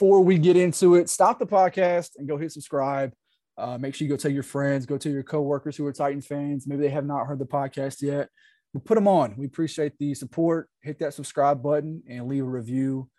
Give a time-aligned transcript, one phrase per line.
[0.00, 3.12] before we get into it, stop the podcast and go hit subscribe.
[3.58, 6.22] Uh, make sure you go tell your friends, go tell your coworkers who are Titan
[6.22, 6.66] fans.
[6.66, 8.30] Maybe they have not heard the podcast yet.
[8.72, 9.34] But put them on.
[9.36, 10.70] We appreciate the support.
[10.82, 13.10] Hit that subscribe button and leave a review.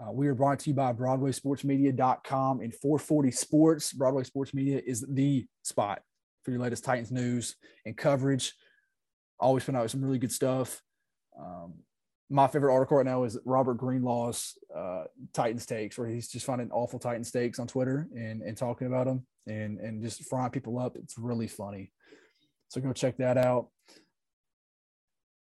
[0.00, 3.92] Uh, we are brought to you by BroadwaySportsMedia.com and 440 Sports.
[3.92, 6.00] Broadway Sports Media is the spot
[6.44, 8.54] for your latest Titans news and coverage.
[9.38, 10.80] Always put out some really good stuff.
[11.38, 11.74] Um,
[12.32, 15.04] my favorite article right now is Robert Greenlaw's uh,
[15.34, 19.06] Titans takes, where he's just finding awful Titans takes on Twitter and, and talking about
[19.06, 20.96] them and, and just frying people up.
[20.96, 21.92] It's really funny.
[22.68, 23.68] So go check that out.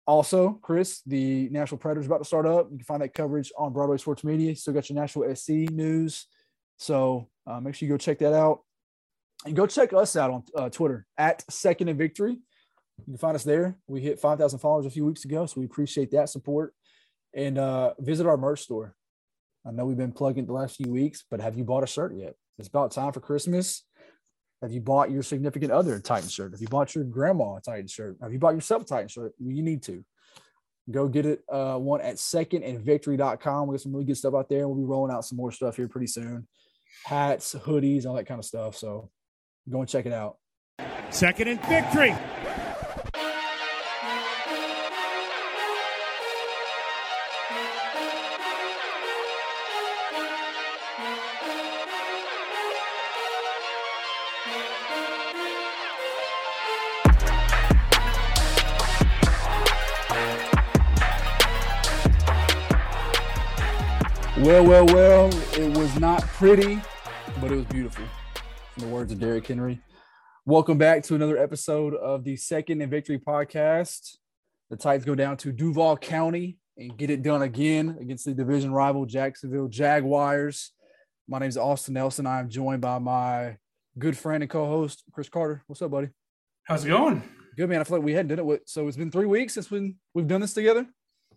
[0.07, 2.69] Also, Chris, the Nashville Predators about to start up.
[2.71, 4.55] You can find that coverage on Broadway Sports Media.
[4.55, 6.27] Still got your Nashville SC news.
[6.77, 8.61] So uh, make sure you go check that out.
[9.45, 12.39] And go check us out on uh, Twitter at Second and Victory.
[12.99, 13.79] You can find us there.
[13.87, 16.75] We hit 5,000 followers a few weeks ago, so we appreciate that support.
[17.35, 18.95] And uh, visit our merch store.
[19.67, 22.15] I know we've been plugging the last few weeks, but have you bought a shirt
[22.17, 22.35] yet?
[22.59, 23.85] It's about time for Christmas.
[24.63, 26.53] Have you bought your significant other a Titan shirt?
[26.53, 28.17] Have you bought your grandma a Titan shirt?
[28.23, 29.35] Have you bought yourself a Titan shirt?
[29.39, 30.05] You need to.
[30.91, 33.69] Go get it uh, one at secondandvictory.com.
[33.69, 34.61] We got some really good stuff out there.
[34.61, 36.47] And we'll be rolling out some more stuff here pretty soon.
[37.05, 38.77] Hats, hoodies, all that kind of stuff.
[38.77, 39.11] So
[39.69, 40.37] go and check it out.
[41.11, 42.15] Second and victory.
[64.39, 66.79] Well, well, well, it was not pretty,
[67.41, 68.05] but it was beautiful.
[68.77, 69.81] In the words of Derrick Henry.
[70.45, 74.19] Welcome back to another episode of the Second and Victory podcast.
[74.71, 78.73] The Titans go down to Duval County and get it done again against the division
[78.73, 80.73] rival Jacksonville Jaguars.
[81.29, 82.27] My name is Austin Nelson.
[82.27, 83.57] I am joined by my
[83.99, 85.63] good friend and co-host Chris Carter.
[85.67, 86.09] What's up, buddy?
[86.65, 87.23] How's it going?
[87.57, 87.81] Good man.
[87.81, 89.95] I feel like we hadn't done it with so it's been three weeks since we
[90.15, 90.87] we've done this together.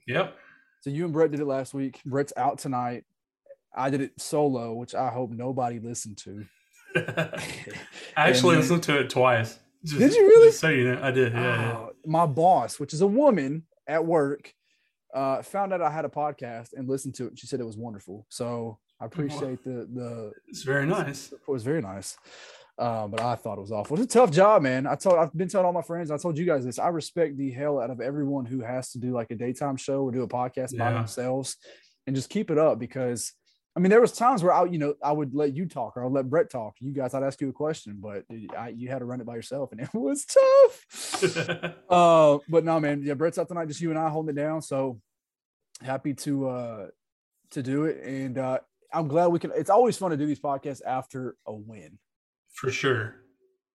[0.08, 0.36] Yep.
[0.82, 2.02] So you and Brett did it last week.
[2.06, 3.04] Brett's out tonight.
[3.76, 6.46] I did it solo, which I hope nobody listened to.
[6.96, 7.44] I
[8.30, 9.60] actually And- listened to it twice.
[9.86, 10.52] Just, Did you really?
[10.52, 11.32] So you know, I did.
[11.32, 11.72] Yeah.
[11.72, 14.54] Uh, my boss, which is a woman at work,
[15.14, 17.30] uh, found out I had a podcast and listened to it.
[17.30, 18.26] And she said it was wonderful.
[18.30, 20.32] So I appreciate the the.
[20.48, 21.32] It's very nice.
[21.32, 22.18] It was very nice.
[22.78, 24.00] Uh, but I thought it was awful.
[24.00, 24.88] It's a tough job, man.
[24.88, 26.12] I told I've been telling all my friends.
[26.12, 26.80] I told you guys this.
[26.80, 30.04] I respect the hell out of everyone who has to do like a daytime show
[30.04, 31.58] or do a podcast by themselves,
[32.08, 33.34] and just keep it up because.
[33.80, 36.06] I mean, there was times where I, you know, I would let you talk or
[36.06, 36.76] I'd let Brett talk.
[36.82, 38.26] You guys, I'd ask you a question, but
[38.58, 41.74] I, you had to run it by yourself, and it was tough.
[41.90, 44.62] Uh, but no, man, yeah, Brett's out tonight, just you and I holding it down.
[44.62, 45.00] So
[45.82, 46.88] happy to uh
[47.52, 48.60] to do it, and uh
[48.94, 49.52] I'm glad we can.
[49.56, 52.00] It's always fun to do these podcasts after a win.
[52.52, 53.16] For sure.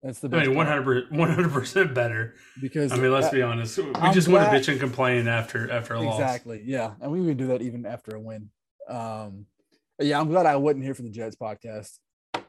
[0.03, 0.45] That's the best.
[0.45, 2.35] I mean, 100 percent better.
[2.61, 3.79] because I mean, let's that- be honest.
[3.79, 6.19] We I'm just want to bitch and complain after after a loss.
[6.21, 8.51] exactly, yeah, and we can do that even after a win.
[8.89, 9.47] Um,
[10.01, 11.99] yeah, I'm glad I wasn't here for the Jets podcast.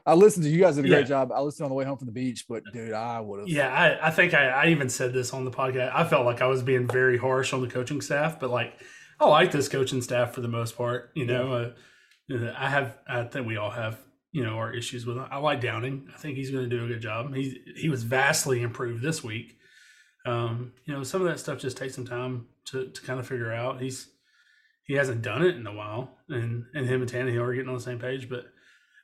[0.06, 0.96] I listened to you guys did a Yeah.
[0.96, 1.32] great job.
[1.32, 3.48] I listened on the way home from the beach, but dude, I would have.
[3.48, 5.92] Yeah, I, I think I, I even said this on the podcast.
[5.94, 8.80] I felt like I was being very harsh on the coaching staff, but like
[9.18, 11.10] I like this coaching staff for the most part.
[11.14, 11.52] You know,
[12.30, 13.98] uh, I have I think we all have
[14.32, 15.16] you know our issues with.
[15.16, 15.26] Him.
[15.30, 16.08] I like Downing.
[16.14, 17.32] I think he's going to do a good job.
[17.34, 19.56] He he was vastly improved this week.
[20.26, 23.26] Um, you know, some of that stuff just takes some time to to kind of
[23.26, 23.80] figure out.
[23.80, 24.08] He's
[24.84, 27.76] he hasn't done it in a while, and and him and Tannehill are getting on
[27.76, 28.46] the same page, but.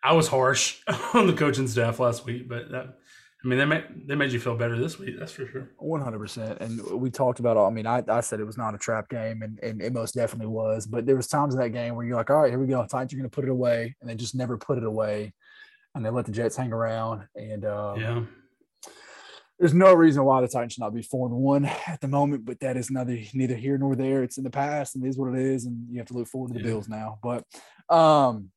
[0.03, 0.79] I was harsh
[1.13, 2.97] on the coaching staff last week, but that
[3.43, 5.19] I mean, they made they made you feel better this week.
[5.19, 5.71] That's for sure.
[5.79, 7.57] One hundred percent, and we talked about.
[7.57, 9.95] All, I mean, I, I said it was not a trap game, and, and it
[9.95, 10.87] most definitely was.
[10.87, 12.85] But there was times in that game where you're like, all right, here we go.
[12.85, 15.33] Titans are going to put it away, and they just never put it away,
[15.95, 17.27] and they let the Jets hang around.
[17.35, 18.23] And uh, Yeah,
[19.61, 22.45] there's no reason why the Titans should not be four and one at the moment,
[22.45, 24.23] but that is neither neither here nor there.
[24.25, 26.27] It's in the past, and it is what it is, and you have to look
[26.27, 26.67] forward to the Yeah.
[26.67, 27.19] Bills now.
[27.23, 27.45] But
[27.95, 28.51] um,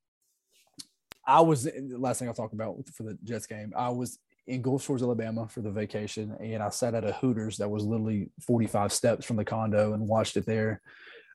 [1.27, 3.73] I was the last thing I'll talk about for the Jets game.
[3.75, 4.17] I was
[4.47, 7.83] in Gulf Shores, Alabama for the vacation, and I sat at a Hooters that was
[7.83, 10.81] literally 45 steps from the condo and watched it there.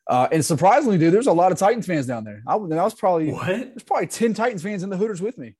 [0.06, 2.43] Uh, and surprisingly, dude, there's a lot of Titans fans down there.
[2.47, 3.47] I, was- I was probably what?
[3.47, 5.55] there's probably 10 Titans fans in the Hooters with me.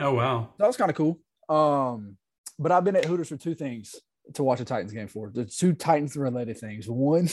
[0.00, 1.18] Oh wow, That was kind of cool.
[1.48, 2.16] Um,
[2.58, 3.94] but I've been at Hooters for two things
[4.34, 5.30] to watch a Titans game for.
[5.32, 6.86] The two Titans related things.
[6.88, 7.28] One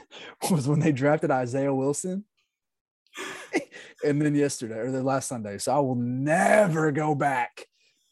[0.50, 2.24] was when they drafted Isaiah Wilson.
[4.04, 5.58] and then yesterday or the last Sunday.
[5.58, 7.66] So I will never go back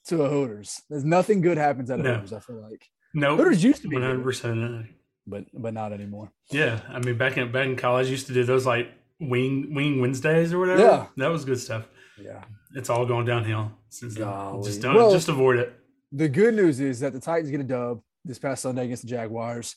[0.08, 0.82] to a Hooters.
[0.90, 2.14] There's nothing good happens at a No.
[2.14, 2.84] Hooters, I feel like.
[3.14, 4.86] no, Hooters used to be 100 percent
[5.26, 6.32] but but not anymore.
[6.52, 8.88] Yeah, I mean, back in back in college, used to do those like
[9.20, 10.82] wing wing Wednesdays or whatever.
[10.82, 11.06] Yeah.
[11.16, 11.88] that was good stuff.
[12.20, 12.44] Yeah.
[12.74, 14.62] It's all going downhill since then.
[14.62, 15.72] Just don't Well- just avoid it.
[16.12, 19.08] The good news is that the Titans get a dub this past Sunday against the
[19.08, 19.76] Jaguars.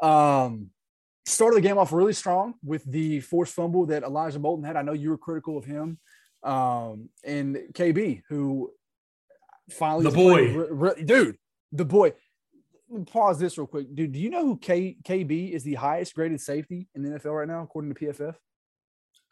[0.00, 0.70] Um,
[1.26, 4.76] started the game off really strong with the forced fumble that Elijah Molden had.
[4.76, 5.98] I know you were critical of him.
[6.42, 8.72] Um, and KB, who
[9.70, 10.54] finally The boy.
[10.54, 11.36] re- re- dude,
[11.70, 12.12] the boy.
[13.06, 14.12] Pause this real quick, dude.
[14.12, 17.48] Do you know who K, KB is the highest graded safety in the NFL right
[17.48, 18.34] now, according to PFF?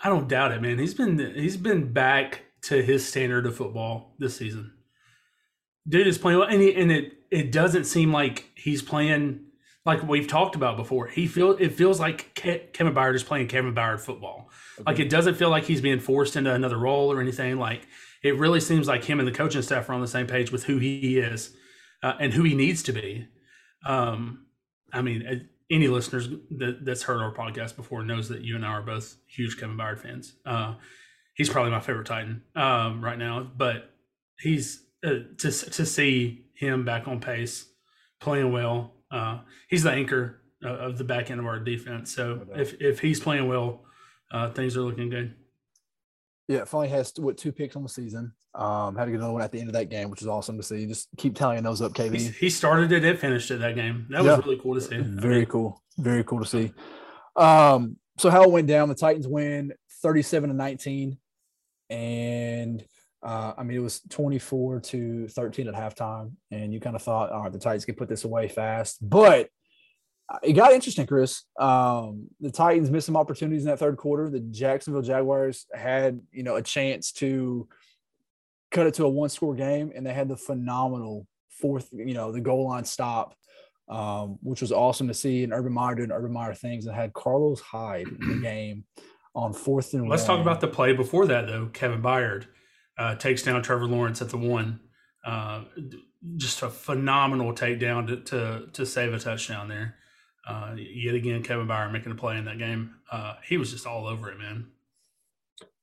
[0.02, 0.78] I don't doubt it, man.
[0.78, 4.72] He's been he's been back to his standard of football this season.
[5.88, 9.46] Dude is playing well, and, he, and it it doesn't seem like he's playing
[9.86, 11.06] like we've talked about before.
[11.06, 14.50] He feel it feels like Ke- Kevin Byard is playing Kevin Byard football.
[14.86, 17.58] Like it doesn't feel like he's being forced into another role or anything.
[17.58, 17.86] Like
[18.22, 20.64] it really seems like him and the coaching staff are on the same page with
[20.64, 21.54] who he is
[22.02, 23.28] uh, and who he needs to be.
[23.86, 24.46] Um,
[24.92, 25.34] I mean, uh,
[25.70, 26.28] any listeners
[26.58, 29.76] that, that's heard our podcast before knows that you and I are both huge Kevin
[29.76, 30.34] Byard fans.
[30.44, 30.74] Uh,
[31.34, 33.90] he's probably my favorite Titan um, right now, but
[34.40, 37.66] he's uh, to to see him back on pace,
[38.20, 38.94] playing well.
[39.10, 42.14] Uh, he's the anchor uh, of the back end of our defense.
[42.14, 43.84] So No if if he's playing well,
[44.32, 45.34] uh, things are looking good.
[46.48, 48.32] Yeah, finally has what two picks on the season.
[48.52, 50.56] Um, had to get another one at the end of that game, which is awesome
[50.56, 50.84] to see.
[50.86, 52.12] Just keep tallying those up, KB.
[52.12, 54.06] He's, he started it and finished it that game.
[54.10, 54.96] That was really cool to see.
[54.96, 55.82] I Very mean, cool.
[55.96, 56.72] Very cool to see.
[57.36, 61.18] Um, so how it went down, the Titans win 37 to 19.
[61.90, 62.84] And
[63.22, 66.32] uh, I mean, it was 24 to 13 at halftime.
[66.50, 68.98] And you kind of thought, all right, the Titans can put this away fast.
[69.02, 69.48] But
[70.28, 71.44] uh, it got interesting, Chris.
[71.58, 74.28] Um, the Titans missed some opportunities in that third quarter.
[74.28, 77.68] The Jacksonville Jaguars had, you know, a chance to
[78.70, 82.32] cut it to a one score game, and they had the phenomenal fourth, you know,
[82.32, 83.34] the goal line stop
[83.90, 85.42] um, which was awesome to see.
[85.42, 88.84] And Urban Meyer doing Urban Meyer things and had Carlos Hyde in the game
[89.34, 90.38] on fourth and Let's one.
[90.38, 91.66] talk about the play before that, though.
[91.72, 92.46] Kevin Byard
[92.98, 94.80] uh, takes down Trevor Lawrence at the one.
[95.24, 95.64] Uh,
[96.36, 99.96] just a phenomenal takedown to, to to save a touchdown there.
[100.46, 102.94] Uh, yet again, Kevin Byard making a play in that game.
[103.12, 104.66] Uh, he was just all over it, man.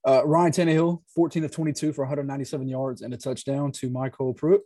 [0.07, 4.61] uh, Ryan Tannehill, 14 of 22 for 197 yards and a touchdown to MyCole Pruitt.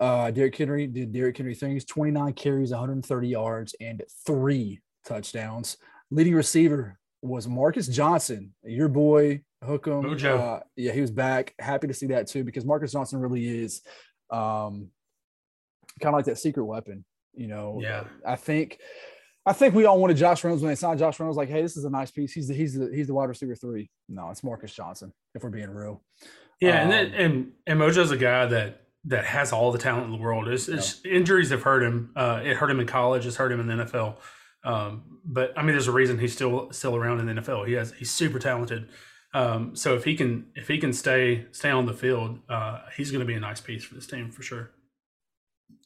[0.00, 5.76] Uh, Derrick Henry did Derrick Henry things, 29 carries, 130 yards, and three touchdowns.
[6.10, 10.04] Leading receiver was Marcus Johnson, your boy, Hookem.
[10.04, 10.38] Mojo.
[10.38, 11.54] Uh, yeah, he was back.
[11.58, 13.82] Happy to see that too, because Marcus Johnson really is
[14.30, 14.90] um,
[16.00, 17.04] kind of like that secret weapon.
[17.34, 18.04] You know, Yeah.
[18.26, 18.78] I think
[19.46, 21.36] I think we all wanted Josh Reynolds when they signed Josh Reynolds.
[21.36, 22.32] Like, hey, this is a nice piece.
[22.32, 23.90] He's the he's the he's the wide receiver three.
[24.08, 25.12] No, it's Marcus Johnson.
[25.34, 26.02] If we're being real,
[26.60, 30.06] Yeah, and then, Um, and and Mojo's a guy that that has all the talent
[30.06, 30.48] in the world.
[30.48, 32.10] It's, it's injuries have hurt him.
[32.14, 33.24] Uh, it hurt him in college.
[33.24, 34.16] It's hurt him in the NFL.
[34.64, 37.66] Um, but I mean, there's a reason he's still still around in the NFL.
[37.66, 38.88] He has he's super talented.
[39.34, 43.10] Um, so if he can if he can stay stay on the field, uh, he's
[43.10, 44.70] going to be a nice piece for this team for sure.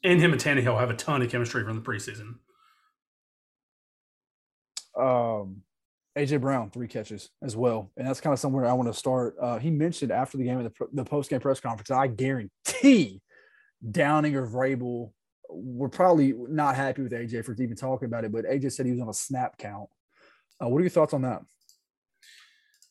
[0.04, 2.36] And him and Tannehill have a ton of chemistry from the preseason.
[4.98, 5.62] um,
[6.18, 9.36] AJ Brown three catches as well, and that's kind of somewhere I want to start.
[9.40, 13.22] Uh, he mentioned after the game of the, the post game press conference, I guarantee
[13.90, 15.12] Downing or Vrabel
[15.48, 18.32] were probably not happy with AJ for even talking about it.
[18.32, 19.88] But AJ said he was on a snap count.
[20.62, 21.42] Uh, what are your thoughts on that?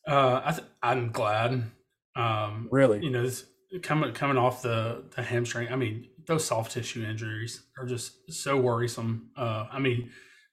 [0.07, 1.63] Uh, I th- I'm glad.
[2.15, 3.03] Um, Really?
[3.03, 3.45] you know, this,
[3.83, 5.71] coming coming off the the hamstring.
[5.71, 9.29] I mean, those soft tissue injuries are just so worrisome.
[9.37, 10.09] Uh, I mean,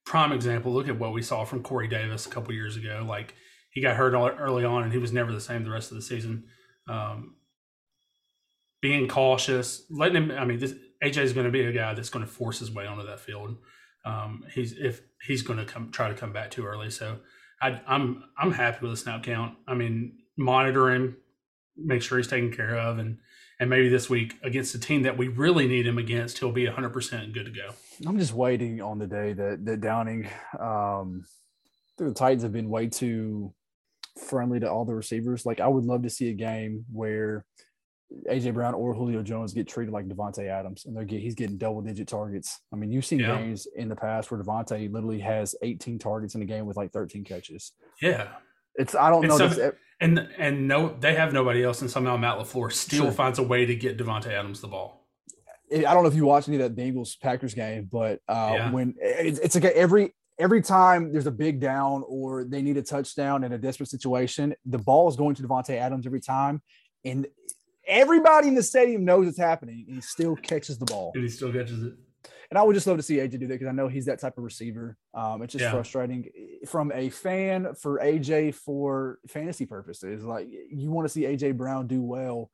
[0.07, 0.73] prime example.
[0.73, 3.05] Look at what we saw from Corey Davis a couple years ago.
[3.09, 3.35] Like
[3.71, 5.97] he got hurt all- early on, and he was never the same the rest of
[5.97, 6.45] the season.
[6.88, 7.35] Um,
[8.81, 10.31] being cautious, letting him.
[10.31, 12.71] I mean, this AJ is going to be a guy that's going to force his
[12.71, 13.57] way onto that field.
[14.05, 16.90] Um, he's if he's going to come try to come back too early.
[16.90, 17.19] So
[17.61, 19.57] I, I'm I'm happy with the snap count.
[19.67, 21.17] I mean, monitor him,
[21.77, 23.19] make sure he's taken care of, and
[23.61, 26.67] and maybe this week against a team that we really need him against, he'll be
[26.67, 27.71] 100 percent good to go.
[28.07, 30.29] I'm just waiting on the day that that Downing.
[30.59, 31.25] Um,
[31.97, 33.53] the Titans have been way too
[34.29, 35.45] friendly to all the receivers.
[35.45, 37.45] Like I would love to see a game where
[38.31, 41.59] AJ Brown or Julio Jones get treated like Davante Adams, and they're get, he's getting
[41.59, 42.61] double digit targets.
[42.73, 43.37] I mean, you've seen Yeah.
[43.38, 46.91] games in the past where Davante literally has 18 targets in a game with like
[46.93, 47.73] 13 catches.
[48.00, 48.29] Yeah,
[48.77, 49.37] It's I don't And know.
[49.38, 53.12] so- this- and and no, they have nobody else, and somehow Matt Lafleur still Sure.
[53.12, 55.07] finds a way to get Davante Adams the ball.
[55.71, 58.71] I don't know if you watched any of that Bengals Packers game, but uh, Yeah.
[58.73, 62.83] when it's, it's like every every time there's a big down or they need a
[62.83, 66.62] touchdown in a desperate situation, the ball is going to Davante Adams every time,
[67.05, 67.27] and
[67.88, 71.12] everybody in the stadium knows it's happening, and he still catches the ball.
[71.14, 71.95] And he still catches it.
[72.50, 74.21] and I would just love to see AJ do that because I know he's that
[74.21, 74.97] type of receiver.
[75.14, 75.71] Um, it's just Yeah.
[75.73, 80.25] frustrating eh, from a fan for AJ for fantasy purposes.
[80.25, 82.50] Like you want to see AJ Brown do well,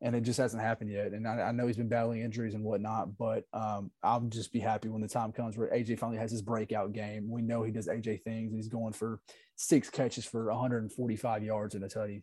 [0.00, 1.12] and it just hasn't happened yet.
[1.12, 4.60] And I, I know he's been battling injuries and whatnot, but um, I'll just be
[4.60, 7.28] happy when the time comes where AJ finally has his breakout game.
[7.30, 8.52] We know he does AJ things.
[8.52, 9.20] and He's going for
[9.56, 12.22] six catches for 145 yards and a tutty.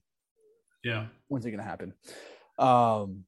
[0.83, 1.07] Yeah.
[1.27, 1.93] When's it going to happen?
[2.57, 3.25] Um,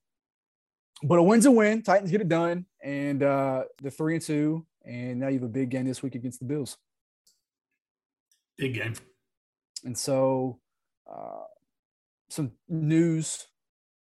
[1.04, 1.82] but a win's a win.
[1.82, 5.50] Titans get it done, and uh, the three and two, and now you have a
[5.50, 6.78] big game this week against the Bills.
[8.58, 8.94] Big game.
[9.84, 10.60] And so,
[11.12, 11.44] uh,
[12.30, 13.48] some news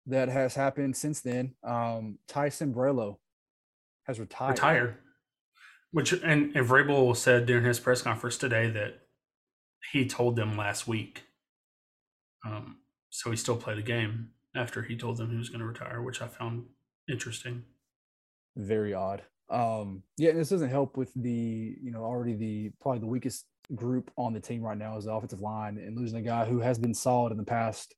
[0.06, 1.54] that has happened since then.
[1.62, 3.18] Um, Ty Sambrailo
[4.04, 4.50] has retired.
[4.50, 4.96] Retired.
[5.92, 9.00] Which and, and Vrabel said during his press conference today that
[9.92, 11.22] he told them last week.
[12.44, 12.78] Um,
[13.10, 16.02] so he still played the game after he told them he was going to retire,
[16.02, 16.64] which I found
[17.08, 17.62] interesting.
[18.56, 19.22] Very odd.
[19.48, 23.46] Um, yeah, and this doesn't help with the, you know, already the probably the weakest
[23.74, 26.60] group on the team right now is the offensive line and losing a guy who
[26.60, 27.94] has been solid in the past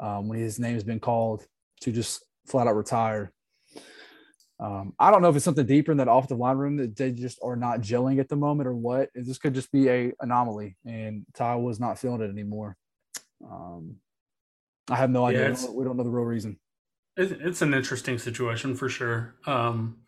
[0.00, 1.44] um, when his name has been called
[1.80, 3.32] to just flat out retire.
[4.60, 7.10] Um, I don't know if it's something deeper in that offensive line room that they
[7.10, 9.10] just are not gelling at the moment or what.
[9.14, 12.76] This could just be a anomaly, and Ty was not feeling it anymore.
[13.44, 13.96] Um,
[14.90, 15.40] I have no idea.
[15.62, 16.58] We don't- we don't know the real reason.
[17.16, 19.36] It's an interesting situation for sure.
[19.46, 19.98] Um,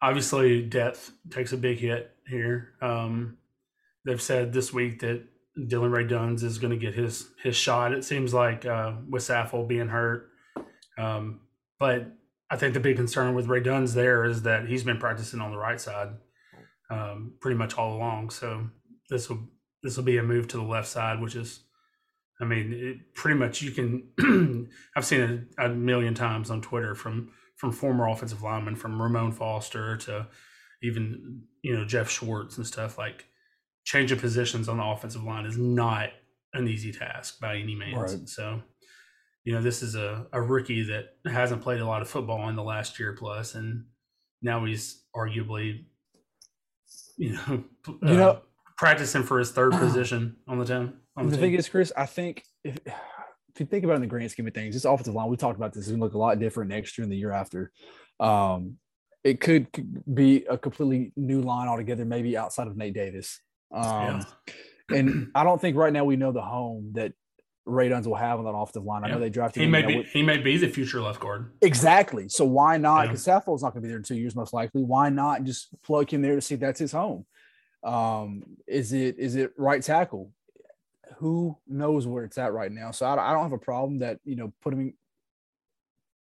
[0.00, 2.74] obviously, depth takes a big hit here.
[2.80, 3.38] Um,
[4.04, 5.26] they've said this week that
[5.66, 7.92] Dillon Radunz is going to get his his shot.
[7.92, 10.30] It seems like uh, with Saffold being hurt,
[10.96, 11.40] um,
[11.80, 12.12] but
[12.48, 15.50] I think the big concern with Ray Duns there is that he's been practicing on
[15.50, 16.10] the right side
[16.90, 18.30] um, pretty much all along.
[18.30, 18.68] So
[19.10, 19.40] this will
[19.82, 21.64] this will be a move to the left side, which is
[22.42, 24.68] I mean, it, pretty much you can.
[24.96, 29.30] I've seen it a million times on Twitter from from former offensive linemen, from Ramon
[29.30, 30.26] Foster to
[30.82, 32.98] even you know Geoff Schwartz and stuff.
[32.98, 33.26] Like
[33.84, 36.10] changing positions on the offensive line is not
[36.52, 37.96] an easy task by any means.
[37.96, 38.28] Right.
[38.28, 38.60] So,
[39.44, 42.56] you know, this is a, a rookie that hasn't played a lot of football in
[42.56, 43.84] the last year plus, and
[44.42, 45.84] now he's arguably,
[47.16, 48.38] you know, You know- uh,
[48.76, 50.94] practicing for his third position on the team.
[51.16, 54.06] The the thing is, Chris, I think if, if you think about it in the
[54.08, 56.14] grand scheme of things, this offensive line, we talked about this, is going to look
[56.14, 57.70] a lot different next year and the year after.
[58.18, 58.78] Um,
[59.24, 59.66] it could
[60.12, 63.40] be a completely new line altogether, maybe outside of Nate Davis.
[63.72, 64.24] Um, Yeah.
[64.90, 67.12] And I don't think right now we know the home that
[67.66, 69.04] Radunz will have on that offensive line.
[69.04, 71.20] I know they drafted He him, may be with- he may be the future left
[71.20, 71.52] guard.
[71.62, 72.28] Exactly.
[72.28, 73.02] So why not?
[73.02, 73.06] Yeah.
[73.12, 74.82] Because Saffold's not going to be there in two years, most likely.
[74.82, 77.24] Why not just plug him there to see if that's his home?
[77.84, 80.32] Um, is it is it right tackle?
[81.22, 82.90] Who knows where it's at right now?
[82.90, 84.94] So I, I don't have a problem that you know putting him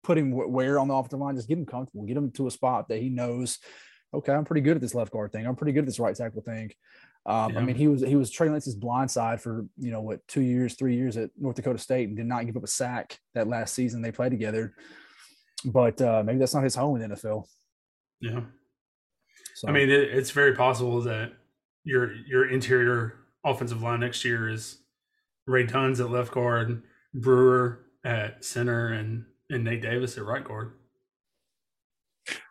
[0.03, 1.37] put where on the offensive line.
[1.37, 2.05] Just get him comfortable.
[2.05, 3.59] Get him to a spot that he knows.
[4.13, 5.47] Okay, I'm pretty good at this left guard thing.
[5.47, 6.73] I'm pretty good at this right tackle thing.
[7.27, 10.27] Um, I mean, he was he was Trey Lance's blind side for you know what
[10.27, 13.19] two years, three years at North Dakota State, and did not give up a sack
[13.35, 14.75] that last season they played together.
[15.65, 17.45] But uh, maybe that's not his home in the NFL.
[18.21, 18.41] Yeah.
[19.55, 21.33] So I mean, it, it's very possible that
[21.85, 24.79] your your interior offensive line next year is
[25.49, 26.83] Radunz at left guard,
[27.15, 30.73] Brewer at center, and and Nate Davis at right guard.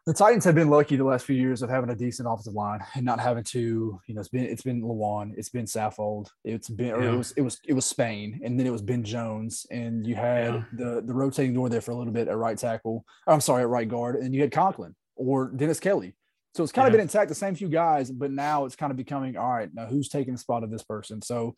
[0.07, 2.79] the Titans have been lucky the last few years of having a decent offensive line
[2.95, 6.69] and not having to, you know, it's been it's been Lewan, it's been Saffold, it's
[6.69, 7.13] been or Yeah.
[7.13, 10.15] it was it was it was Spain, and then it was Ben Jones, and you
[10.15, 10.63] had Yeah.
[10.73, 13.05] the the rotating door there for a little bit at right tackle.
[13.27, 16.15] I'm sorry, at right guard, and you had Conklin or Dennis Kelly.
[16.55, 18.97] So it's kind of been intact, the same few guys, but now it's kind of
[18.97, 19.69] becoming all right.
[19.71, 21.21] Now who's taking the spot of this person?
[21.21, 21.55] So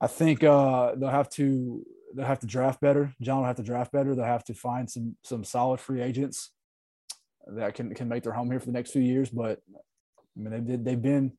[0.00, 3.14] I think uh, they'll have to they'll have to draft better.
[3.20, 4.14] Jon will have to draft better.
[4.14, 6.50] They'll have to find some some solid free agents
[7.46, 9.30] that can can make their home here for the next few years.
[9.30, 11.32] But I mean, they did they've been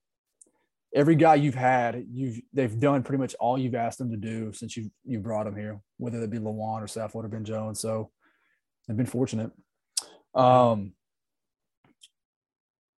[0.93, 4.53] every guy you've had, you've they've done pretty much all you've asked them to do
[4.53, 7.79] since you you brought them here, whether it be Lewan or Saffold or Ben Jones.
[7.79, 8.11] So
[8.87, 9.51] they've been fortunate.
[10.35, 10.93] Um,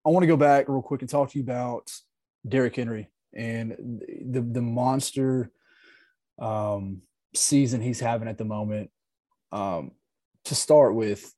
[0.05, 1.89] I want to go back real quick and talk to you about
[2.47, 5.51] Derrick Henry and the the monster
[6.39, 7.01] um,
[7.35, 8.89] season he's having at the moment.
[9.51, 9.91] Um,
[10.45, 11.33] to start with,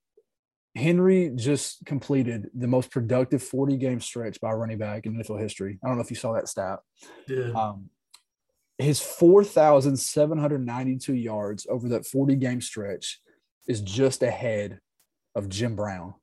[0.76, 5.80] Henry just completed the most productive 40 game stretch by running back in NFL history.
[5.84, 6.80] I don't know if you saw that stat.
[7.28, 7.90] Did Um,
[8.78, 13.22] his 4,792 yards over that 40 game stretch
[13.68, 14.80] is just ahead
[15.34, 15.96] of Jim Brown.
[15.96, 16.16] I don't know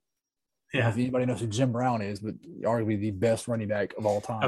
[0.74, 4.06] yeah, If anybody knows who Jim Brown is, but arguably the best running back of
[4.06, 4.42] all time.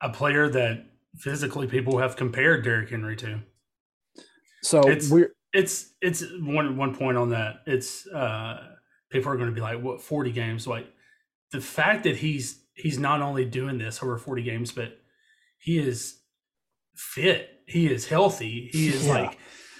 [0.00, 3.40] A player that physically people have compared Derrick Henry to.
[4.62, 7.62] So It's- we're It's it's one one point on that.
[7.66, 8.76] It's uh
[9.10, 10.66] people are going to be like, what forty games?
[10.66, 10.86] Like
[11.50, 14.96] the fact that he's he's not only doing this over 40 games, but
[15.58, 16.20] he is
[16.94, 17.50] fit.
[17.66, 18.70] He is healthy.
[18.72, 19.12] He is Yeah.
[19.12, 19.38] like,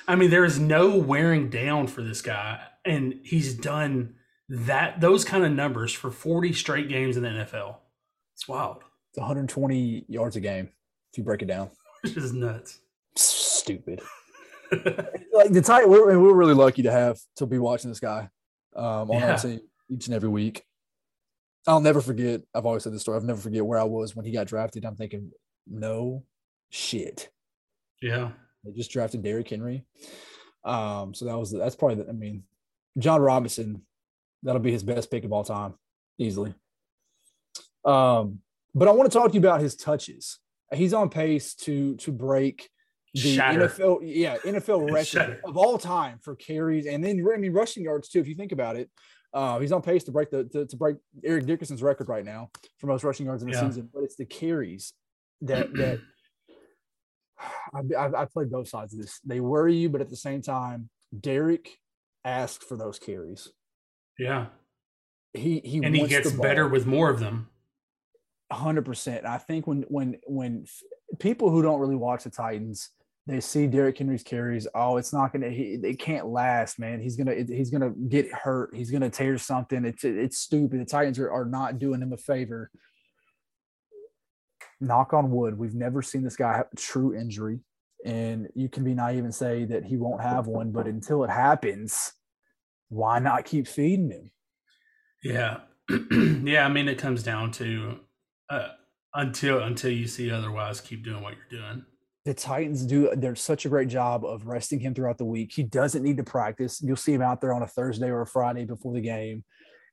[0.08, 4.16] I mean, there is no wearing down for this guy, and he's done
[4.48, 7.76] that those kind of numbers for 40 straight games in the NFL.
[8.34, 8.82] It's wild.
[9.10, 10.68] It's 120 yards a game
[11.12, 11.70] if you break it down.
[12.04, 12.78] It's just nuts.
[13.16, 14.00] Stupid.
[14.72, 18.28] like the tight, we're, we're really lucky to have to be watching this guy
[18.76, 19.32] um, on Yeah.
[19.32, 20.62] our team each and every week.
[21.66, 22.40] I'll never forget.
[22.54, 23.18] I've always said this story.
[23.18, 24.84] I'll never forget where I was when he got drafted.
[24.84, 25.30] I'm thinking,
[25.66, 26.22] no
[26.70, 27.30] shit.
[28.00, 28.30] yeah.
[28.64, 29.84] They just drafted Derrick Henry.
[30.64, 32.44] Um, so that was that's probably the, I mean,
[32.98, 33.82] Jon Robinson,
[34.42, 35.74] that'll be his best pick of all time,
[36.18, 36.54] easily.
[37.84, 38.40] Um,
[38.74, 40.38] but I want to talk to you about his touches.
[40.72, 42.68] He's on pace to to break
[43.14, 43.68] the Shatter.
[43.68, 45.40] NFL, yeah, NFL record Shatter.
[45.44, 48.20] of all time for carries and then I mean rushing yards too.
[48.20, 48.88] If you think about it,
[49.34, 52.50] uh, he's on pace to break the to, to break Eric Dickerson's record right now
[52.78, 53.66] for most rushing yards in the Yeah.
[53.68, 53.88] season.
[53.92, 54.92] But it's the carries
[55.42, 55.98] that that
[57.74, 59.18] I've, I've, I've played both sides of this.
[59.24, 61.70] They worry you, but at the same time, Derrick
[62.24, 63.50] asked for those carries.
[64.18, 64.46] Yeah.
[65.32, 67.48] He he And he gets better with more of them.
[68.52, 69.26] Hundred percent.
[69.26, 70.66] I think when when when
[71.18, 72.90] people who don't really watch the Titans,
[73.26, 74.66] they see Derrick Henry's carries.
[74.74, 75.50] Oh, it's not gonna.
[75.50, 77.00] He, it can't last, man.
[77.00, 77.34] He's gonna.
[77.46, 78.74] He's gonna get hurt.
[78.74, 79.84] He's gonna tear something.
[79.84, 80.80] It's it's stupid.
[80.80, 82.70] The Titans are, are not doing him a favor.
[84.80, 85.58] Knock on wood.
[85.58, 87.60] We've never seen this guy have a true injury,
[88.04, 90.72] and you can be naive and say that he won't have one.
[90.72, 92.12] But until it happens,
[92.88, 94.30] why not keep feeding him?
[95.22, 95.58] Yeah.
[96.10, 98.00] yeah, I mean it comes down to
[98.50, 98.68] uh,
[99.14, 101.84] until until you see otherwise, keep doing what you're doing.
[102.24, 105.52] the Titans do they're such a great job of resting him throughout the week.
[105.52, 106.80] He doesn't need to practice.
[106.82, 109.42] You'll see him out there on a Thursday or a Friday before the game,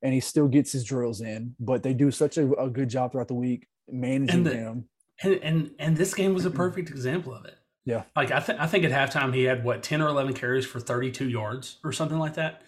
[0.04, 1.56] and he still gets his drills in.
[1.60, 4.86] But they do such a, a good job throughout the week managing And the- him.
[5.24, 7.56] And and and this game was a perfect example of it.
[7.86, 8.04] Yeah.
[8.16, 10.80] Like I think I think at halftime he had what 10 or 11 carries for
[10.80, 12.62] 32 yards or something like that.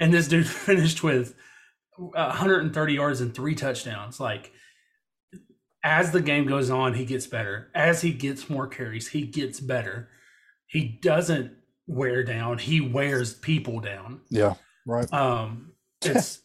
[0.00, 1.34] And this dude finished with
[1.98, 4.18] 130 yards and three touchdowns.
[4.20, 4.52] Like
[5.84, 7.70] as the game goes on, he gets better.
[7.74, 10.08] As he gets more carries, he gets better.
[10.66, 11.52] He doesn't
[11.86, 14.22] wear down, he wears people down.
[14.30, 14.54] Yeah,
[14.86, 15.10] right.
[15.12, 16.40] Um, it's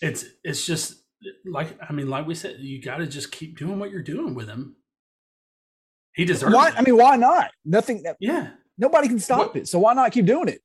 [0.00, 0.96] it's it's just
[1.44, 4.34] like I mean, like we said, you got to just keep doing what you're doing
[4.34, 4.76] with him.
[6.14, 6.54] He deserves.
[6.54, 6.68] Why?
[6.68, 6.74] it.
[6.78, 7.50] I mean, why not?
[7.64, 8.02] Nothing.
[8.04, 9.68] That, yeah, nobody can stop What- it.
[9.68, 10.60] So why not keep doing it?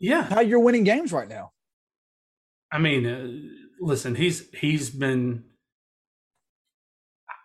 [0.00, 0.22] yeah.
[0.22, 1.52] How you're winning games right now?
[2.72, 3.28] I mean, uh,
[3.80, 5.44] listen, he's he's been.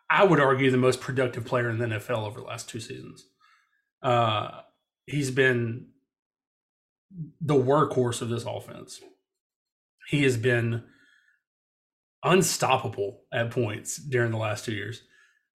[0.10, 3.26] I would argue the most productive player in the NFL over the last two seasons.
[4.02, 4.62] Uh,
[5.06, 5.88] he's been
[7.41, 9.02] the workhorse of this offense.
[10.10, 10.84] He has been
[12.24, 15.02] unstoppable at points during the last two years.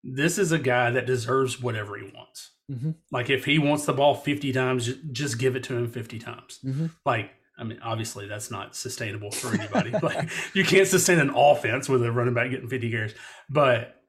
[0.04, 2.50] This is a guy that deserves whatever he wants.
[2.70, 2.96] Mhm.
[3.10, 6.58] Like if he wants the ball 50 times, just give it to him 50 times.
[6.64, 6.90] Mhm.
[7.04, 9.90] Like, I mean, obviously that's not sustainable for anybody.
[10.02, 13.14] like you can't sustain an offense with a running back getting 50 carries.
[13.50, 14.01] But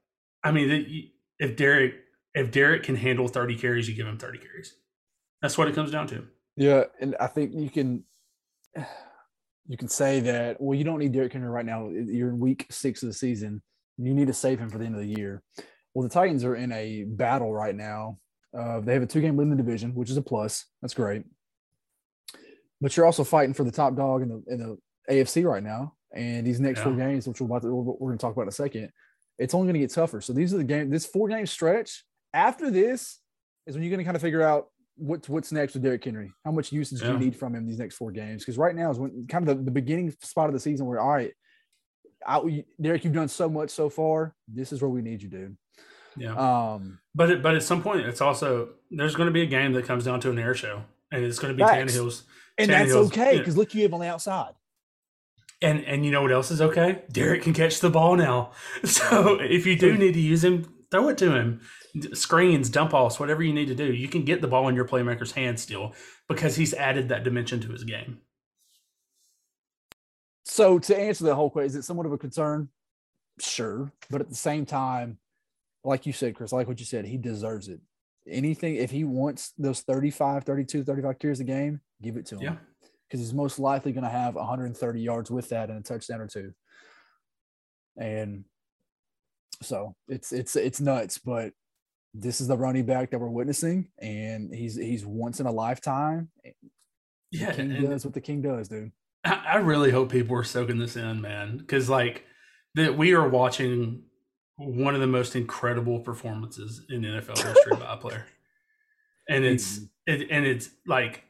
[0.44, 1.96] I mean, if Derrick
[2.36, 4.76] if Derrick can handle 30 carries, you give him 30 carries.
[5.42, 6.26] That's what it comes down to.
[6.56, 8.04] Yeah, and I think you can
[9.68, 11.90] you can say that well, you don't need Derrick Henry right now.
[11.90, 13.62] You're in week six of the season.
[13.98, 15.44] You need to save him for the end of the year.
[15.94, 18.18] Well, the Titans are in a battle right now.
[18.58, 20.66] Uh, they have a two-game lead in the division, which is a plus.
[20.82, 21.24] That's great.
[22.82, 24.78] But you're also fighting for the top dog in the in the
[25.14, 25.94] AFC right now.
[26.16, 28.50] And these next four games, which we're about to, we're going to talk about in
[28.50, 28.92] a second,
[29.44, 30.22] it's only going to get tougher.
[30.22, 30.90] So these are the game.
[30.90, 32.04] This four-game stretch.
[32.34, 33.20] After this
[33.68, 36.32] is when you're going to kind of figure out what's what's next with Derrick Henry.
[36.46, 38.44] How much usage do you need from him these next four games?
[38.44, 41.00] Because right now is when kind of the, the beginning spot of the season where
[41.00, 41.34] all right,
[42.26, 44.34] I, Derrick, you've done so much so far.
[44.48, 45.58] This is where we need you, dude.
[46.16, 46.36] Yeah.
[46.36, 49.74] Um, But it, but at some point, it's also there's going to be a game
[49.74, 51.94] that comes down to an air show, and it's going to be Facts.
[51.94, 52.24] Tannehill's.
[52.58, 53.40] and that's Tannehill's- okay yeah.
[53.40, 54.54] because look, you have on the outside.
[55.64, 57.04] And and you know what else is okay?
[57.12, 58.52] Derrick can catch the ball now.
[58.86, 61.62] So if you do need to use him, throw it to him.
[62.14, 64.88] Screens, dump offs, whatever you need to do, you can get the ball in your
[64.88, 65.94] playmaker's hand still
[66.28, 68.20] because he's added that dimension to his game.
[70.44, 72.70] So to answer the whole question, is it somewhat of a concern?
[73.40, 75.18] Sure, but at the same time,
[75.84, 77.80] like you said, Chris, like what you said, he deserves it.
[78.28, 82.42] Anything if he wants those 35, 32, 35 carries a game, give it to him.
[82.42, 82.56] Yeah.
[83.08, 86.28] Because he's most likely going to have 130 yards with that and a touchdown or
[86.28, 86.54] two.
[87.98, 88.46] And
[89.62, 91.54] so it's it's it's nuts, but
[92.14, 96.30] this is the running back that we're witnessing, and he's he's once in a lifetime.
[97.32, 98.92] Yeah, the king does what the king does, dude.
[99.26, 102.26] I, really hope people are soaking this in, man, because like
[102.76, 104.04] that we are watching
[104.58, 108.26] one of the most incredible performances in NFL history by a player,
[109.30, 110.22] and it's mm-hmm.
[110.22, 111.24] it, and it's like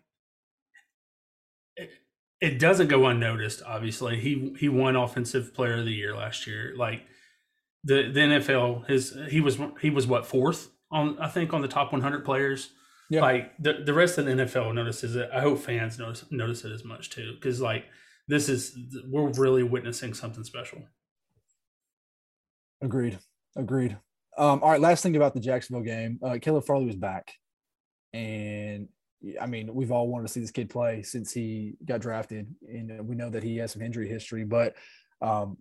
[2.43, 3.63] it doesn't go unnoticed.
[3.65, 6.73] Obviously, he he won Offensive Player of the Year last year.
[6.75, 7.05] Like
[7.85, 11.69] the the NFL, his he was he was what fourth on I think on the
[11.69, 12.71] top 100 players.
[13.09, 13.21] Yeah.
[13.21, 15.29] Like the the rest of the NFL notices it.
[15.33, 17.85] I hope fans notice notice it as much too, because like
[18.27, 18.77] this is
[19.09, 20.79] we're really witnessing something special.
[22.81, 23.19] Agreed.
[23.55, 23.97] Agreed.
[24.37, 24.81] Um, all right.
[24.81, 27.31] Last thing about the Jacksonville game, uh, Caleb Farley was back,
[28.11, 28.89] and
[29.39, 33.07] I mean, we've all wanted to see this kid play since he got drafted, and
[33.07, 34.43] we know that he has some injury history.
[34.43, 34.75] But
[35.21, 35.57] um,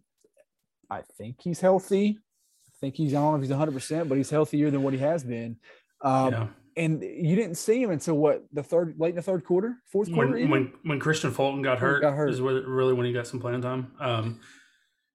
[0.90, 2.18] I think he's healthy.
[2.66, 4.92] I think he's I don't know if he's 100, percent but he's healthier than what
[4.92, 5.56] he has been.
[6.02, 6.46] Um, Yeah.
[6.74, 10.10] And you didn't see him until what the third, late in the third quarter, fourth
[10.10, 10.32] quarter.
[10.32, 12.30] when when when Kristian Fulton got hurt, got hurt.
[12.30, 13.92] is really when he got some playing time.
[14.00, 14.40] Um,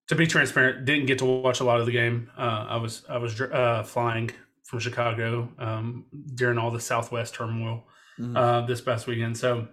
[0.08, 2.30] to be transparent, didn't get to watch a lot of the game.
[2.38, 4.30] Uh, I was I was uh, flying
[4.66, 6.06] from Chicago um,
[6.36, 7.88] during all the Southwest turmoil
[8.20, 8.36] Mhm.
[8.38, 9.38] uh, this past weekend.
[9.38, 9.68] So,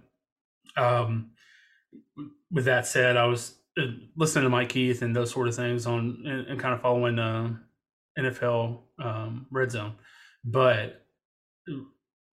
[0.77, 1.31] um,
[2.51, 5.85] with that said, I was uh, listening to Mike Keith and those sort of things
[5.87, 7.55] on and, and kind of following uh,
[8.17, 9.95] NFL um, Red Zone,
[10.43, 11.05] but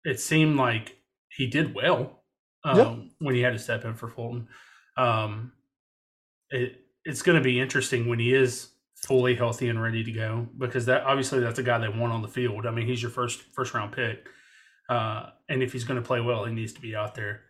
[0.05, 0.96] it seemed like
[1.29, 2.22] he did well
[2.64, 2.96] um, Yeah.
[3.18, 4.48] when he had to step in for Fulton.
[4.96, 5.53] Um,
[6.51, 10.46] it it's going to be interesting when he is fully healthy and ready to go
[10.59, 12.66] because that obviously that's a guy they want on the field.
[12.66, 14.29] I mean, he's your first first round pick,
[14.88, 17.42] uh, and if he's going to play well, he needs to be out there.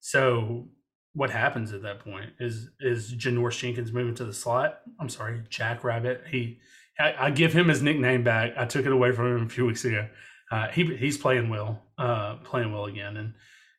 [0.00, 0.68] So
[1.12, 4.80] what happens at that point is is Janoris Jenkins moving to the slot?
[4.98, 6.24] I'm sorry, Jack Rabbit.
[6.30, 6.60] He
[6.98, 8.52] I, I give him his nickname back.
[8.56, 10.08] I took it away from him a few weeks ago.
[10.50, 13.34] Uh, he he's playing well, uh, playing well again, and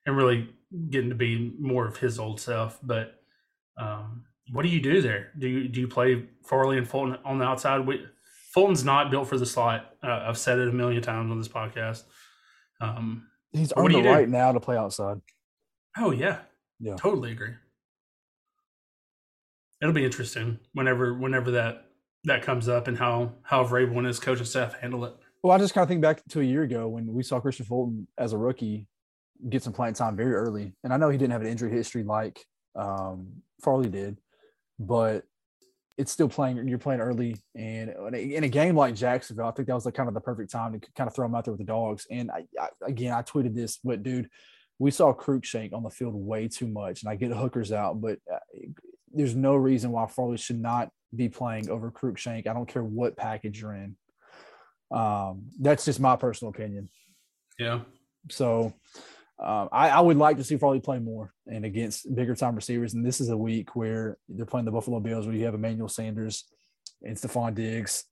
[0.05, 0.49] and really
[0.89, 2.79] getting to be more of his old self.
[2.81, 3.15] But
[3.77, 5.31] um, what do you do there?
[5.37, 7.85] Do you do you play Farley and Fulton on the outside?
[7.85, 8.05] We,
[8.53, 9.93] Fulton's not built for the slot.
[10.03, 12.03] Uh, I've said it a million times on this podcast.
[12.81, 14.09] Um, he's earned the you do?
[14.09, 15.21] right now to play outside.
[15.97, 16.39] oh yeah,
[16.79, 16.95] Yeah.
[16.95, 17.53] totally agree.
[19.81, 21.85] It'll be interesting whenever whenever that
[22.25, 25.15] that comes up and how how Vrabel and his coaching staff handle it.
[25.43, 27.65] Well, I just kind of think back to a year ago when we saw Kristian
[27.65, 28.87] Fulton as a rookie
[29.49, 30.73] get some playing time very early.
[30.83, 34.19] And I know he didn't have an injury history like um, Farley did,
[34.77, 35.23] but
[35.97, 36.67] it's still playing.
[36.67, 40.07] You're playing early, and in a, game like Jacksonville, I think that was like kind
[40.07, 42.07] of the perfect time to kind of throw him out there with the dogs.
[42.09, 44.29] And I, I again, I tweeted this, but dude,
[44.79, 48.19] we saw Cruikshank on the field way too much, and I get hookers out, but
[48.31, 48.39] uh,
[49.13, 52.47] there's no reason why Farley should not be playing over Cruikshank.
[52.47, 53.95] I don't care what package you're in.
[54.91, 56.89] Um, that's just my personal opinion.
[57.59, 57.81] Yeah,
[58.29, 58.73] So
[59.41, 62.93] um, I, I would like to see Farley play more and against bigger time receivers.
[62.93, 65.87] And this is a week where they're playing the Buffalo Bills, where you have Emmanuel
[65.89, 66.45] Sanders
[67.01, 68.03] and Stefon Diggs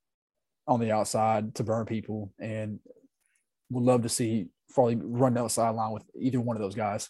[0.67, 2.33] on the outside to burn people.
[2.39, 2.79] And
[3.69, 7.09] would love to see Farley run down the sideline with either one of those guys.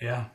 [0.00, 0.26] yeah.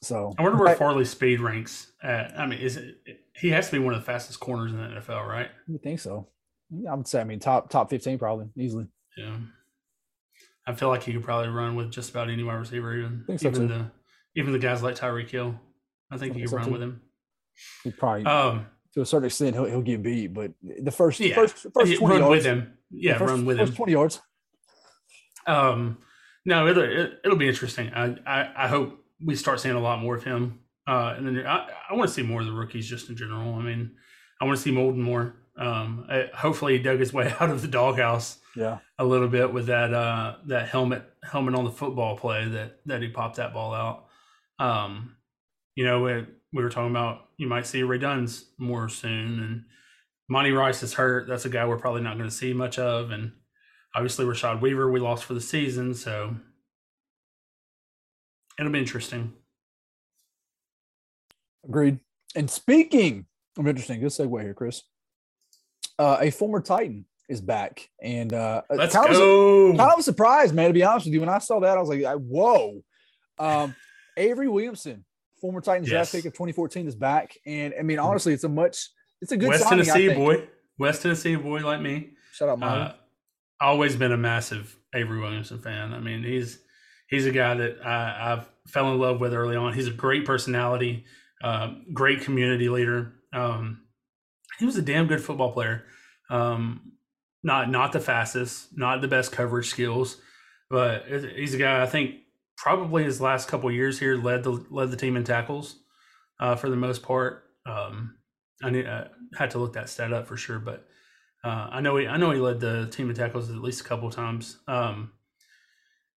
[0.00, 2.36] So I wonder where I- Farley's speed ranks at.
[2.38, 2.96] I mean, is it?
[3.36, 5.48] He has to be one of the fastest corners in the NFL, right?
[5.72, 6.28] I think so.
[6.90, 8.86] I would say, I mean, top top 15 probably easily.
[9.16, 9.36] Yeah.
[10.66, 13.48] I feel like he could probably run with just about any wide receiver, even so,
[13.48, 13.68] even too.
[13.68, 13.90] the
[14.36, 15.58] even the guys like Tyreek Hill.
[16.10, 16.72] I think I he could so, run too.
[16.72, 17.00] with him.
[17.84, 21.34] He probably, Um, to a certain extent, he'll, he'll get beat, but the first, yeah,
[21.34, 22.72] first, first 20 run yards, with him.
[22.90, 23.76] Yeah, first, run with first him.
[23.76, 24.20] 20 yards.
[25.46, 25.98] Um,
[26.44, 27.92] no, it'll it, it'll be interesting.
[27.94, 30.60] I, I I hope we start seeing a lot more of him.
[30.86, 33.54] Uh, and then I, I want to see more of the rookies just in general.
[33.54, 33.92] I mean,
[34.40, 35.36] I want to see Molden more.
[35.56, 38.78] Um, I, hopefully he dug his way out of the doghouse Yeah.
[38.98, 43.02] a little bit with that uh that helmet helmet on the football play that that
[43.02, 44.06] he popped that ball out.
[44.58, 45.16] Um,
[45.74, 49.64] you know, we, we were talking about you might see Radunz more soon, and
[50.28, 51.26] Monty Rice is hurt.
[51.28, 53.32] That's a guy we're probably not going to see much of, and
[53.94, 56.36] obviously Rashad Weaver we lost for the season, so
[58.58, 59.32] it'll be interesting.
[61.64, 62.00] Agreed.
[62.34, 63.26] And speaking
[63.58, 64.82] of interesting, good segue here, Chris.
[66.02, 69.98] Uh, a former Titan is back, and uh, Let's kind of, was a- kind of
[70.00, 70.66] a surprise, man.
[70.68, 72.82] To be honest with you, when I saw that, I was like, I- "Whoa!"
[73.38, 73.74] Um,
[74.16, 75.04] Avery Williamson,
[75.40, 76.22] former Titans draft Yes.
[76.22, 78.88] pick of 2014, is back, and I mean, honestly, it's a much,
[79.20, 82.10] it's a good West signing, Tennessee boy, West Tennessee boy like me.
[82.32, 82.80] Shout out, Molly.
[82.80, 82.92] Uh,
[83.60, 85.94] always been a massive Avery Williamson fan.
[85.94, 86.58] I mean, he's
[87.08, 89.72] he's a guy that I, I've fell in love with early on.
[89.72, 91.04] He's a great personality,
[91.44, 93.14] uh, great community leader.
[93.32, 93.82] Um,
[94.62, 95.82] he was a damn good football player.
[96.30, 96.92] Um,
[97.42, 100.18] not not the fastest, not the best coverage skills,
[100.70, 102.14] but he's a guy I think
[102.56, 105.80] probably his last couple years here led the led the team in tackles
[106.38, 107.42] uh, for the most part.
[107.66, 108.18] Um,
[108.62, 110.86] I need uh, had to look that stat up for sure, but
[111.42, 113.84] uh, I know he I know he led the team in tackles at least a
[113.84, 114.58] couple times.
[114.68, 115.10] Um,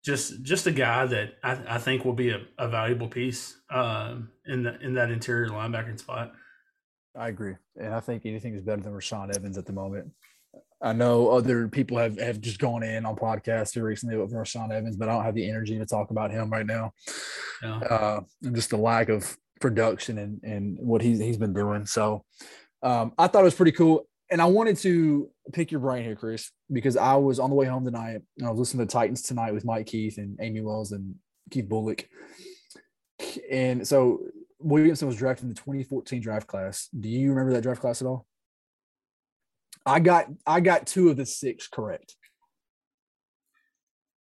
[0.05, 4.17] just just a guy that I, I think will be a, a valuable piece uh,
[4.45, 6.35] in the in that interior linebacker spot.
[7.17, 10.11] I agree, and I think anything is better than Rashaan Evans at the moment.
[10.83, 14.71] I know other people have, have just gone in on podcasts here recently with Rashaan
[14.71, 16.93] Evans, but I don't have the energy to talk about him right now.
[17.63, 17.79] Yeah.
[17.79, 21.87] Uh, and just the lack of production and, and what he's he's been doing.
[21.87, 22.25] So
[22.83, 24.07] um, I thought it was pretty cool.
[24.31, 27.67] And I wanted to pick your brain here, Chris, because I was on the way
[27.67, 30.93] home tonight and I was listening to Titans tonight with Mike Keith and Amy Wells
[30.93, 31.15] and
[31.51, 32.05] Keith Bulluck.
[33.51, 34.21] And so
[34.65, 36.89] Williamson was drafted in the 2014 draft class.
[36.99, 38.27] Do you remember that draft class at all?
[39.85, 42.17] I got I got two of the six correct.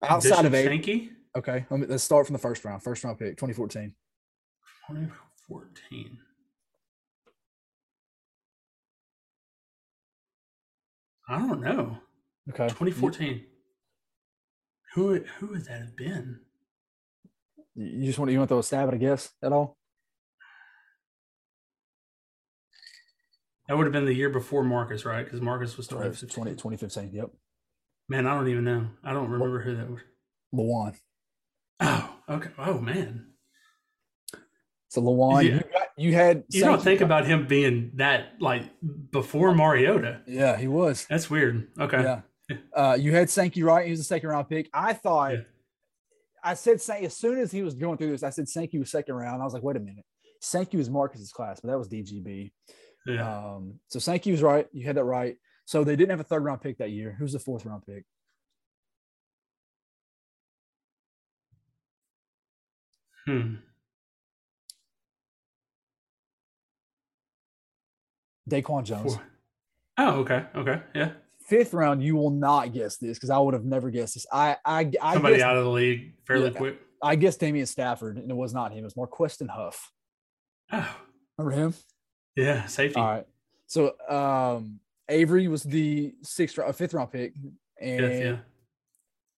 [0.02, 0.66] Outside of eight.
[0.66, 1.10] Sankey?
[1.36, 2.82] Okay, let me, let's start from the first round.
[2.82, 3.92] First round pick, 2014.
[4.86, 6.18] 2014.
[11.28, 11.98] I don't know.
[12.50, 12.68] Okay.
[12.68, 13.44] 2014.
[14.94, 16.40] Who who would that have been?
[17.74, 19.77] You just want you want to throw a stab at a guess at all?
[23.68, 25.24] That would have been the year before Marcus, right?
[25.24, 26.34] Because Marcus was 2015.
[26.34, 27.10] 20, 2015.
[27.12, 27.30] Yep.
[28.08, 28.88] Man, I don't even know.
[29.04, 30.00] I don't remember who that was.
[30.54, 30.96] Lewan.
[31.80, 32.50] Oh, okay.
[32.58, 33.26] Oh man.
[34.88, 35.40] So yeah.
[35.40, 36.44] you, got, you had.
[36.48, 38.62] You don't think about him being that like
[39.10, 40.22] before Mariota.
[40.26, 41.06] Yeah, he was.
[41.10, 41.68] That's weird.
[41.78, 42.02] Okay.
[42.02, 42.20] Yeah.
[42.74, 43.84] Uh, you had Sankey right.
[43.84, 44.70] He was a second round pick.
[44.72, 45.32] I thought.
[45.34, 45.40] Yeah.
[46.42, 48.22] I said Sankey as soon as he was going through this.
[48.22, 49.42] I said Sankey was second round.
[49.42, 50.06] I was like, wait a minute.
[50.40, 52.52] Sankey was Marcus's class, but that was DGB.
[53.08, 53.54] Yeah.
[53.54, 54.68] Um, so Sankey was right.
[54.72, 55.36] You had that right.
[55.64, 57.16] So they didn't have a third round pick that year.
[57.18, 58.04] Who's the fourth round pick?
[63.26, 63.54] Hmm.
[68.48, 69.14] Daquan Jones.
[69.14, 69.22] Four.
[69.98, 70.44] Oh, okay.
[70.54, 70.80] Okay.
[70.94, 71.12] Yeah.
[71.40, 74.26] Fifth round, you will not guess this because I would have never guessed this.
[74.32, 76.80] I, I, I somebody guessed, out of the league fairly yeah, quick.
[77.02, 78.78] I guessed Daimion Stafford, and it was not him.
[78.78, 79.92] It was Marqueston Huff.
[80.72, 80.96] Oh,
[81.38, 81.74] remember him?
[82.38, 83.00] Yeah, safety.
[83.00, 83.26] All right.
[83.66, 87.34] So um, Avery was the sixth, round, fifth round pick,
[87.80, 88.36] and yeah,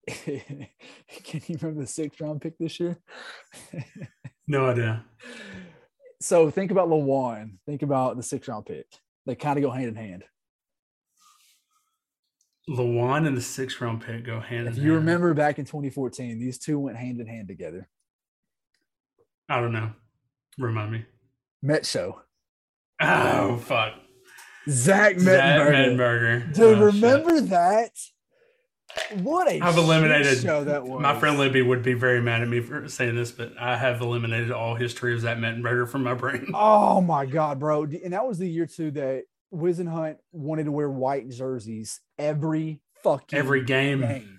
[0.07, 0.45] yeah.
[1.25, 2.99] can you remember the sixth round pick this year?
[4.47, 5.05] no idea.
[6.23, 7.53] So think about Lewan.
[7.65, 8.85] Think about the sixth round pick.
[9.25, 10.25] They kind of go hand in hand.
[12.69, 14.77] Lewan and the sixth round pick go hand if in hand.
[14.77, 17.89] If you remember back in 2014, these two went hand in hand together.
[19.49, 19.93] I don't know.
[20.59, 21.07] Remind me.
[21.63, 22.21] Met show.
[23.01, 23.95] Oh fuck.
[24.69, 26.55] Zach Mettenberger.
[26.55, 27.51] Dude, oh, remember shit.
[27.51, 27.93] that?
[29.23, 31.01] What a I've eliminated show that was.
[31.01, 34.01] My friend Libby would be very mad at me for saying this, but I have
[34.01, 36.49] eliminated all history of Zach Mettenberger from my brain.
[36.55, 37.85] Oh my god, bro!
[37.85, 43.39] And that was the year too that Whisenhunt wanted to wear white jerseys every fucking
[43.39, 44.01] every game.
[44.01, 44.39] game.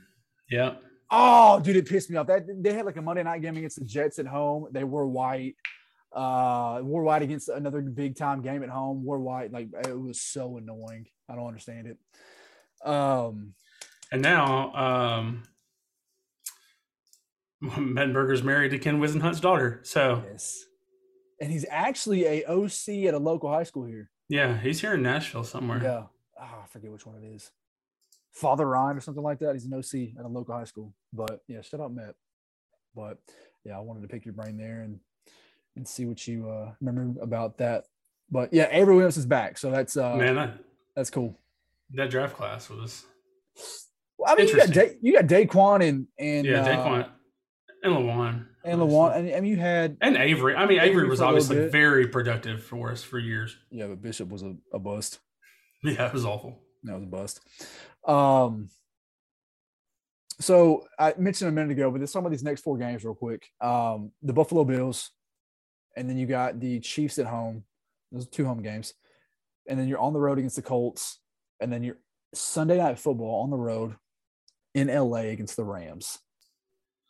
[0.50, 0.76] Yeah.
[1.10, 2.28] Oh, dude, it pissed me off.
[2.28, 4.68] That they had like a Monday night game against the Jets at home.
[4.72, 5.56] They were white
[6.14, 10.20] uh wore white against another big time game at home wore white like it was
[10.20, 11.98] so annoying i don't understand it
[12.86, 13.54] um
[14.12, 15.44] and now um
[17.64, 19.82] Mettenberger's married to Ken Whisenhunt's daughter.
[19.84, 20.66] So yes.
[21.40, 24.10] And he's actually a OC at a local high school here.
[24.30, 25.82] Yeah, he's here in Nashville somewhere.
[25.82, 26.04] Yeah.
[26.40, 27.52] Oh, I forget which one it is.
[28.32, 29.54] Father Ryan or something like that.
[29.54, 30.94] He's an OC at a local high school.
[31.14, 32.16] But yeah, shut up, Matt.
[32.96, 33.18] But
[33.64, 35.00] yeah, I wanted to pick your brain there and
[35.76, 37.86] and see what you uh, remember about that.
[38.30, 40.54] But yeah, Avery Williams is back, so that's uh, man, I,
[40.96, 41.38] that's cool.
[41.94, 43.06] That draft class was.
[44.18, 47.10] Well, I mean, you got da- you got Daquan and and yeah, Daquan uh,
[47.84, 49.36] and Lewan and Lewan.
[49.36, 50.56] I mean, you had and Avery.
[50.56, 53.58] I mean, Avery, Avery was obviously very productive for us for years.
[53.70, 55.20] Yeah, but Bishop was a, a bust.
[55.84, 56.60] Yeah, it was awful.
[56.84, 57.40] That was a bust.
[58.08, 58.70] Um,
[60.40, 63.16] so I mentioned a minute ago, but there's some of these next four games real
[63.16, 63.48] quick.
[63.60, 65.10] Um, the Buffalo Bills
[65.96, 67.64] and then you got the Chiefs at home.
[68.12, 68.94] Those two home games,
[69.70, 71.20] and then you're on the road against the Colts,
[71.62, 71.98] and then you're
[72.34, 73.96] Sunday night football on the road
[74.74, 76.20] in LA against the Rams.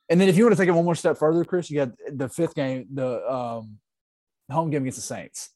[0.09, 1.91] And then if you want to take it one more step further, Chris, you got
[2.11, 3.77] the fifth game, the um,
[4.49, 5.51] home game against the Saints.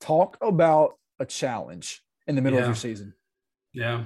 [0.00, 2.64] Talk about a challenge in the middle yeah.
[2.64, 3.14] of your season.
[3.72, 4.04] Yeah.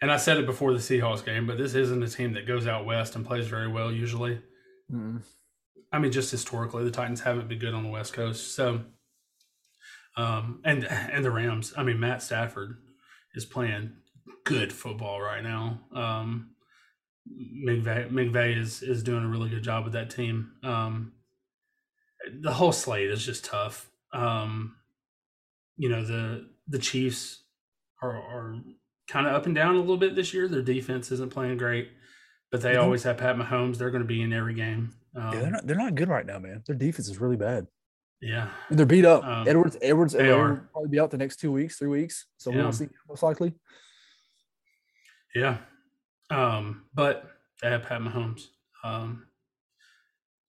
[0.00, 2.66] And I said it before the Seahawks game, but this isn't a team that goes
[2.66, 4.40] out west and plays very well usually.
[4.90, 5.18] Mm-hmm.
[5.92, 8.54] I mean, just historically, the Titans haven't been good on the West Coast.
[8.54, 8.82] So,
[10.16, 11.72] um, and and the Rams.
[11.76, 12.78] I mean, Matt Stafford
[13.34, 13.92] is playing
[14.44, 15.80] good football right now.
[15.94, 16.50] Um,
[17.30, 20.52] McVay, McVay is is doing a really good job with that team.
[20.62, 21.12] Um,
[22.40, 23.90] the whole slate is just tough.
[24.12, 24.76] Um,
[25.76, 27.42] you know the the Chiefs
[28.02, 28.56] are, are
[29.08, 30.48] kind of up and down a little bit this year.
[30.48, 31.90] Their defense isn't playing great,
[32.50, 32.82] but they Mhm.
[32.82, 33.78] always have Pat Mahomes.
[33.78, 34.94] They're going to be in every game.
[35.14, 36.62] Um, Yeah, they're not they're not good right now, man.
[36.66, 37.66] Their defense is really bad.
[38.20, 38.50] yeah.
[38.68, 39.24] And they're beat up.
[39.24, 40.68] Um, Edwards Edwards they will are.
[40.72, 42.26] probably be out the next two weeks, three weeks.
[42.38, 42.62] So we Yeah.
[42.64, 43.54] won't see most likely.
[45.34, 45.58] Yeah.
[46.30, 48.42] Um, but they have Pat Mahomes.
[48.84, 49.26] Um,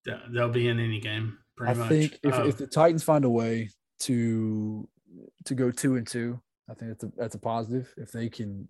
[0.05, 1.89] they- they'll be in any game pretty I much.
[1.89, 3.69] think if, Uh, if the Titans find a way
[4.01, 4.89] to
[5.45, 7.93] to go two and two, I think that's a that's a positive.
[7.97, 8.67] If they can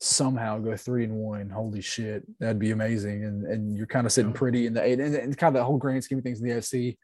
[0.00, 3.24] somehow go three and one, holy shit, that'd be amazing.
[3.24, 5.64] And and you're kind of sitting pretty in the eight and, and kind of the
[5.64, 6.96] whole grand scheme of things in the FC.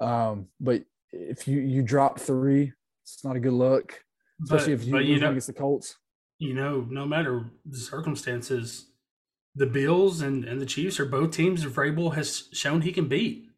[0.00, 2.72] Um, but if you you drop three,
[3.04, 4.00] it's not a good look,
[4.42, 5.96] especially but, if you, you know, against the Colts.
[6.38, 8.90] you know, no matter the circumstances,
[9.54, 13.08] the Bills and, and the Chiefs are both teams that Vrabel has shown he can
[13.08, 13.48] beat.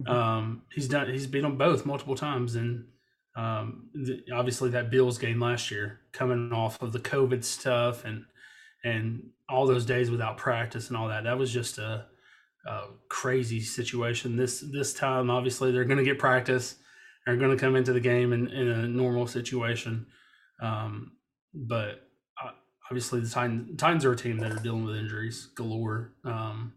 [0.00, 0.08] Mhm.
[0.08, 1.10] Um, he's done.
[1.10, 2.86] He's beat them both multiple times, and
[3.38, 8.24] um, the, obviously that Bills game last year, coming off of the COVID stuff and
[8.84, 12.06] and all those days without practice and all that, that was just a,
[12.66, 14.36] a crazy situation.
[14.36, 16.76] This this time, obviously, they're going to get practice.
[17.24, 20.06] They're going to come into the game in, in a normal situation.
[20.60, 21.12] Um,
[21.54, 22.08] but
[22.42, 22.50] uh,
[22.90, 26.14] obviously the Titans, Titans are a team that are dealing with injuries galore.
[26.24, 26.72] Um,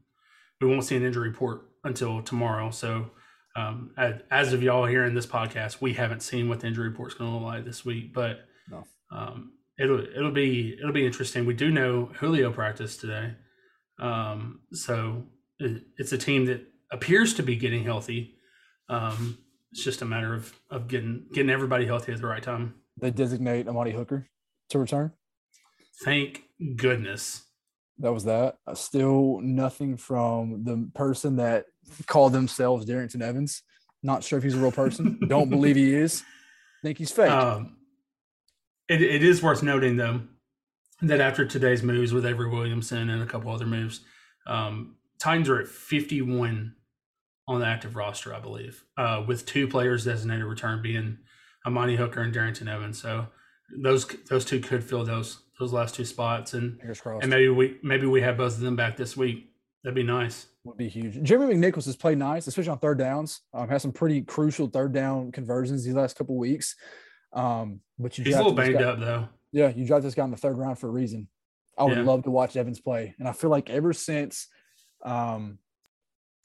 [0.59, 2.69] we won't see an injury report until tomorrow.
[2.69, 3.11] So
[3.55, 7.13] um, as, as of y'all hearing this podcast, we haven't seen what the injury report's
[7.15, 8.83] going to look like this week, but No.
[9.11, 11.45] um, it'll it'll be it'll be interesting.
[11.45, 13.33] We do know Julio practiced today,
[13.99, 15.23] um, so
[15.59, 16.61] it, it's a team that
[16.91, 18.35] appears to be getting healthy.
[18.89, 19.37] Um,
[19.71, 22.75] it's just a matter of of getting getting everybody healthy at the right time.
[22.99, 24.27] They designate Amani Hooker
[24.69, 25.11] to return.
[26.03, 26.43] Thank
[26.75, 27.43] goodness.
[27.99, 28.57] That was that.
[28.65, 31.65] Uh, Still nothing from the person that
[32.07, 33.63] called themselves Darrington Evans.
[34.03, 35.19] Not sure if he's a real person.
[35.27, 36.23] Don't believe he is.
[36.81, 37.29] Think he's fake.
[37.29, 37.77] Um,
[38.89, 40.21] it, it is worth noting, though,
[41.01, 44.01] that after today's moves with Avery Williamson and a couple other moves,
[44.47, 46.73] um, Titans are at 51
[47.47, 51.19] on the active roster, I believe, uh, with two players designated return being
[51.65, 52.99] Amani Hooker and Darrington Evans.
[53.01, 53.27] So
[53.83, 57.23] those those two could fill those those last two spots, and Fingers crossed.
[57.23, 59.47] and maybe we maybe we have both of them back this week.
[59.83, 60.47] That'd be nice.
[60.63, 61.21] would be huge.
[61.23, 63.41] Jeremy McNichols has played nice, especially on third downs.
[63.53, 66.75] Um, has some pretty crucial third down conversions these last couple weeks.
[67.33, 69.29] Um, but you He's a little banged guy- up though.
[69.51, 71.27] Yeah, you drafted this guy in the third round for a reason.
[71.77, 72.03] I would Yeah.
[72.03, 74.47] love to watch Evans play, and I feel like ever since
[75.03, 75.57] um,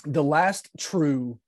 [0.05, 1.39] the last true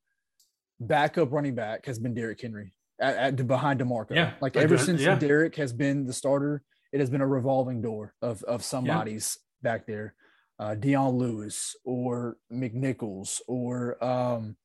[0.81, 4.15] backup running back has been Derrick Henry at, at behind Demarco.
[4.15, 5.15] Yeah, like ever good- since yeah.
[5.19, 9.87] Derrick has been the starter, it has been a revolving door of of somebody's back
[9.87, 10.15] there.
[10.59, 14.57] Uh, Dion Lewis or McNichols or um,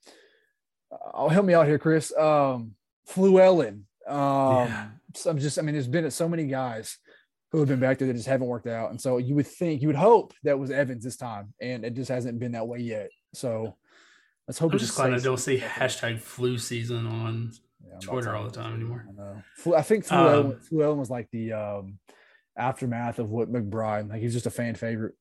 [1.13, 2.15] oh, help me out here, Chris.
[2.17, 2.75] Um,
[3.09, 3.83] Fluellen.
[4.07, 4.87] Um, Yeah.
[5.15, 6.97] so I'm just, I mean, there's been so many guys
[7.51, 8.89] who have been back there that just haven't worked out.
[8.89, 11.93] And so you would think, you would hope that was Evans this time, and it
[11.93, 13.09] just hasn't been that way yet.
[13.33, 13.77] So
[14.47, 17.99] let's hope I'm it just glad I don't see hashtag flu season on Yeah, I'm
[17.99, 19.05] Twitter all the time anymore.
[19.09, 19.75] I know.
[19.75, 21.99] I think Fluellen, Um, Fluellen was like the um,
[22.57, 24.09] aftermath of what McBride.
[24.09, 25.15] Like he's just a fan favorite.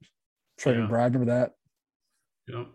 [0.58, 0.80] Tre Yeah.
[0.80, 1.52] McBride, remember that?
[2.48, 2.66] Yep.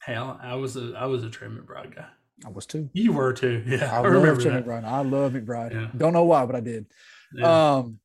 [0.00, 2.06] Hell, I was a I was a Tre McBride guy.
[2.44, 2.90] I was too.
[2.92, 3.62] You were too.
[3.66, 4.66] Yeah, I, I, remember Tre that.
[4.66, 4.84] McBride.
[4.84, 5.72] I love McBride.
[5.74, 5.88] Yeah.
[5.96, 6.86] Don't know why, but I did.
[7.34, 7.76] Yeah.
[7.76, 7.98] Um,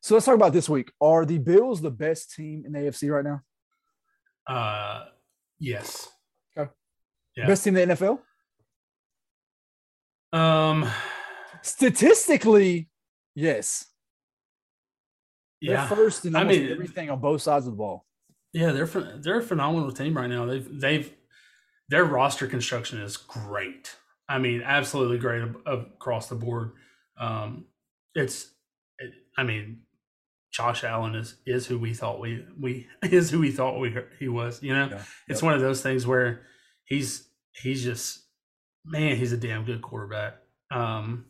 [0.00, 0.90] so let's talk about this week.
[1.00, 3.40] Are the Bills the best team in the AFC right now?
[4.52, 5.04] uh,
[5.58, 6.08] yes.
[6.58, 6.70] Okay.
[7.36, 7.46] Yeah.
[7.46, 8.18] Best team in the NFL?
[10.34, 10.90] Um.
[11.62, 12.88] Statistically,
[13.34, 13.86] yes.
[15.62, 15.88] They're Yeah.
[15.88, 18.06] first in I mean- everything on both sides of the ball.
[18.52, 20.44] Yeah, they're they're a phenomenal team right now.
[20.44, 21.12] They've they've
[21.88, 23.96] their roster construction is great.
[24.28, 26.72] I mean, absolutely great ab- across the board.
[27.18, 27.66] Um,
[28.14, 28.50] it's,
[28.98, 29.82] it, I mean,
[30.52, 34.28] Josh Allen is is who we thought we we is who we thought we he
[34.28, 34.62] was.
[34.62, 35.04] You know, Yeah.
[35.28, 35.42] it's Yep.
[35.42, 36.46] one of those things where
[36.84, 38.23] he's he's just
[38.84, 40.34] man, he's a damn good quarterback.
[40.70, 41.26] Um,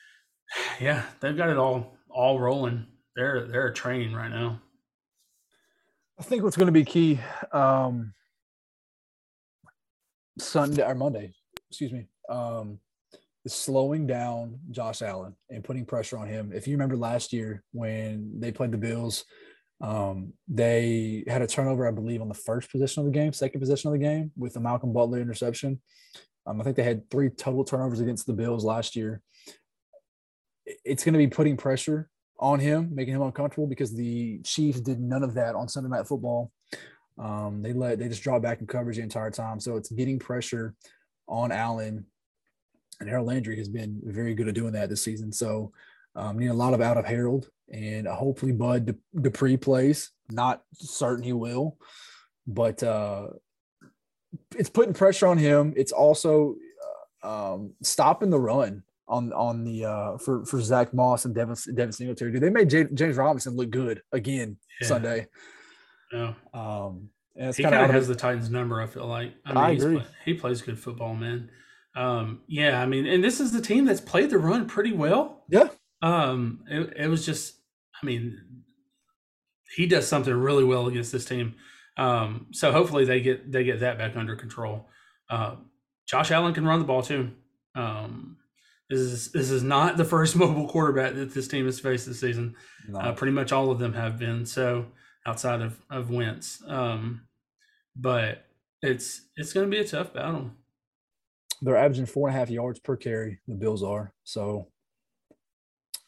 [0.80, 2.86] yeah, they've got it all all rolling.
[3.16, 4.60] They're they're a train right now.
[6.18, 7.20] I think what's going to be key
[7.52, 8.12] um,
[10.38, 11.32] Sunday or Monday,
[11.70, 12.80] excuse me, um,
[13.44, 16.50] is slowing down Josh Allen and putting pressure on him.
[16.52, 19.24] If you remember last year when they played the Bills,
[19.80, 23.60] um, they had a turnover, I believe, on the first position of the game, second
[23.60, 25.80] position of the game with the Malcolm Butler interception.
[26.46, 29.20] Um, I think they had three total turnovers against the Bills last year.
[30.84, 32.08] It's going to be putting pressure
[32.40, 36.06] on him, making him uncomfortable because the Chiefs did none of that on Sunday Night
[36.06, 36.50] Football.
[37.18, 40.18] Um, they let they just draw back in coverage the entire time, so it's getting
[40.18, 40.74] pressure
[41.26, 42.06] on Allen
[43.00, 45.32] and Harold Landry has been very good at doing that this season.
[45.32, 45.72] So
[46.18, 50.10] um, need a lot of out of Harold, and hopefully Bud Dupree plays.
[50.30, 51.78] Not certain he will,
[52.46, 53.28] but uh,
[54.56, 55.72] it's putting pressure on him.
[55.76, 56.56] It's also
[57.22, 61.56] uh, um, stopping the run on on the uh, for for Zach Moss and Devin
[61.74, 62.32] Devin Singletary.
[62.32, 64.88] Dude, they made J- James Robinson look good again yeah.
[64.88, 65.26] Sunday.
[66.12, 66.34] Yeah.
[66.52, 68.82] Um, and he kind of has the Titans number.
[68.82, 69.34] I feel like.
[69.44, 69.96] I, mean, I agree.
[69.96, 71.50] Play, he plays good football, man.
[71.94, 75.44] Um, yeah, I mean, and this is the team that's played the run pretty well.
[75.48, 75.68] Yeah.
[76.02, 77.56] Um, it, it was just,
[78.02, 78.40] I mean,
[79.74, 81.54] he does something really well against this team.
[81.96, 84.88] Um, so hopefully they get they get that back under control.
[85.28, 85.56] Uh,
[86.06, 87.32] Josh Allen can run the ball too.
[87.74, 88.38] Um,
[88.88, 92.20] this is this is not the first mobile quarterback that this team has faced this
[92.20, 92.54] season.
[92.88, 93.00] No.
[93.00, 94.46] Uh, pretty much all of them have been.
[94.46, 94.86] So
[95.26, 97.26] outside of of Wentz, um,
[97.96, 98.46] but
[98.80, 100.52] it's it's going to be a tough battle.
[101.60, 103.40] They're averaging four and a half yards per carry.
[103.48, 104.68] The Bills are so.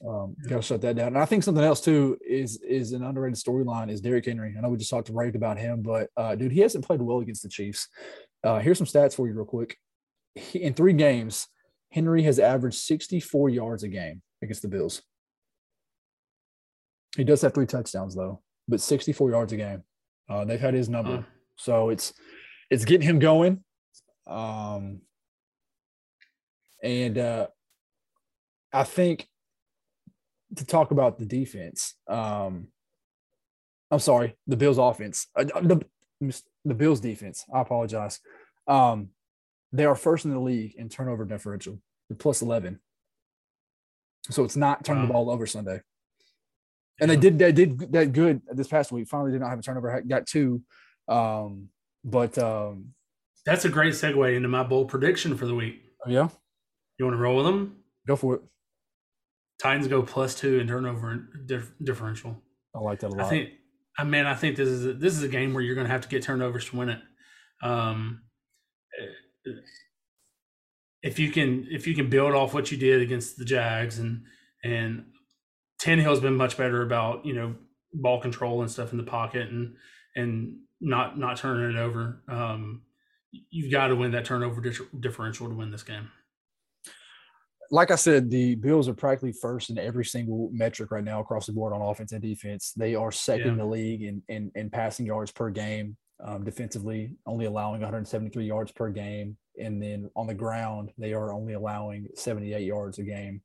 [0.06, 1.08] Um, gotta shut that down.
[1.08, 4.54] And I think something else too is is an underrated storyline is Derrick Henry.
[4.56, 7.02] I know we just talked to Raved about him, but uh, dude, he hasn't played
[7.02, 7.88] well against the Chiefs.
[8.42, 9.76] Uh, here's some stats for you, real quick.
[10.34, 11.48] He, in three games,
[11.90, 15.02] Henry has averaged 64 yards a game against the Bills.
[17.16, 19.82] He does have three touchdowns though, but 64 yards a game.
[20.28, 21.26] Uh, they've had his number,
[21.56, 22.14] so it's
[22.70, 23.64] it's getting him going.
[24.26, 25.00] Um,
[26.82, 27.48] and uh,
[28.72, 29.26] I think
[30.56, 32.68] to talk about the defense, um,
[33.90, 35.84] I'm sorry, the Bills offense, uh, the,
[36.64, 37.44] the Bills defense.
[37.52, 38.20] I apologize.
[38.66, 39.10] Um,
[39.72, 41.78] they are first in the league in turnover differential,
[42.18, 42.80] plus 11.
[44.30, 45.06] So it's not turning wow.
[45.06, 45.80] the ball over Sunday.
[47.00, 49.08] And they did they did that good this past week.
[49.08, 50.02] Finally, did not have a turnover.
[50.06, 50.62] Got two,
[51.08, 51.68] um,
[52.04, 52.90] but um,
[53.46, 55.80] that's a great segue into my bold prediction for the week.
[56.04, 56.28] Oh, yeah,
[56.98, 57.76] you want to roll with them?
[58.06, 58.42] Go for it.
[59.60, 62.36] Titans go plus two in turnover dif- differential.
[62.74, 63.26] I like that a lot.
[63.26, 63.50] I think,
[63.98, 65.92] I mean, I think this is a, this is a game where you're going to
[65.92, 67.00] have to get turnovers to win it.
[67.62, 68.22] Um,
[71.02, 74.24] if you can if you can build off what you did against the Jags and
[74.62, 75.06] and
[75.82, 77.54] Tannehill's been much better about you know
[77.92, 79.76] ball control and stuff in the pocket and
[80.14, 82.22] and not not turning it over.
[82.28, 82.82] Um,
[83.50, 84.62] you've got to win that turnover
[84.98, 86.10] differential to win this game.
[87.70, 91.46] Like I said, the Bills are practically first in every single metric right now across
[91.46, 92.72] the board on offense and defense.
[92.76, 93.52] They are second yeah.
[93.52, 95.96] in the league in, in, in passing yards per game.
[96.22, 101.32] Um, defensively, only allowing 173 yards per game, and then on the ground, they are
[101.32, 103.40] only allowing 78 yards a game.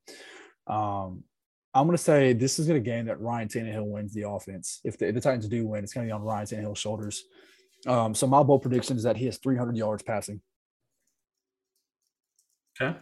[0.66, 1.24] Um,
[1.72, 4.80] I'm going to say this is going to game that Ryan Tannehill wins the offense.
[4.84, 7.22] If the, if the Titans do win, it's going to be on Ryan Tannehill's shoulders.
[7.86, 10.40] Um, so my bold prediction is that he has 300 yards passing.
[12.80, 12.96] Okay.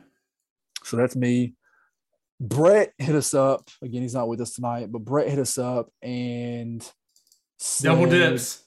[0.84, 1.54] So that's me.
[2.40, 4.02] Brett hit us up again.
[4.02, 6.82] He's not with us tonight, but Brett hit us up and
[7.58, 8.62] said, double dips.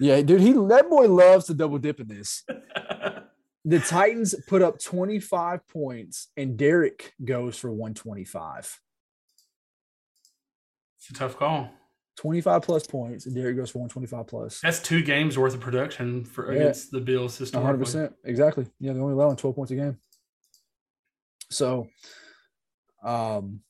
[0.00, 2.44] Yeah, dude, he that boy loves to double dip in this.
[3.64, 8.78] the Titans put up 25 points, and Derrick goes for 125.
[10.98, 11.70] It's a tough call.
[12.16, 14.60] 25 plus points, and Derrick goes for 125 plus.
[14.60, 16.60] That's two games worth of production for yeah.
[16.60, 17.62] against the Bills system.
[17.62, 18.12] 100%.
[18.24, 18.66] Exactly.
[18.80, 19.98] Yeah, they're only allowing 12 points a game.
[21.50, 21.88] So,
[23.04, 23.60] um,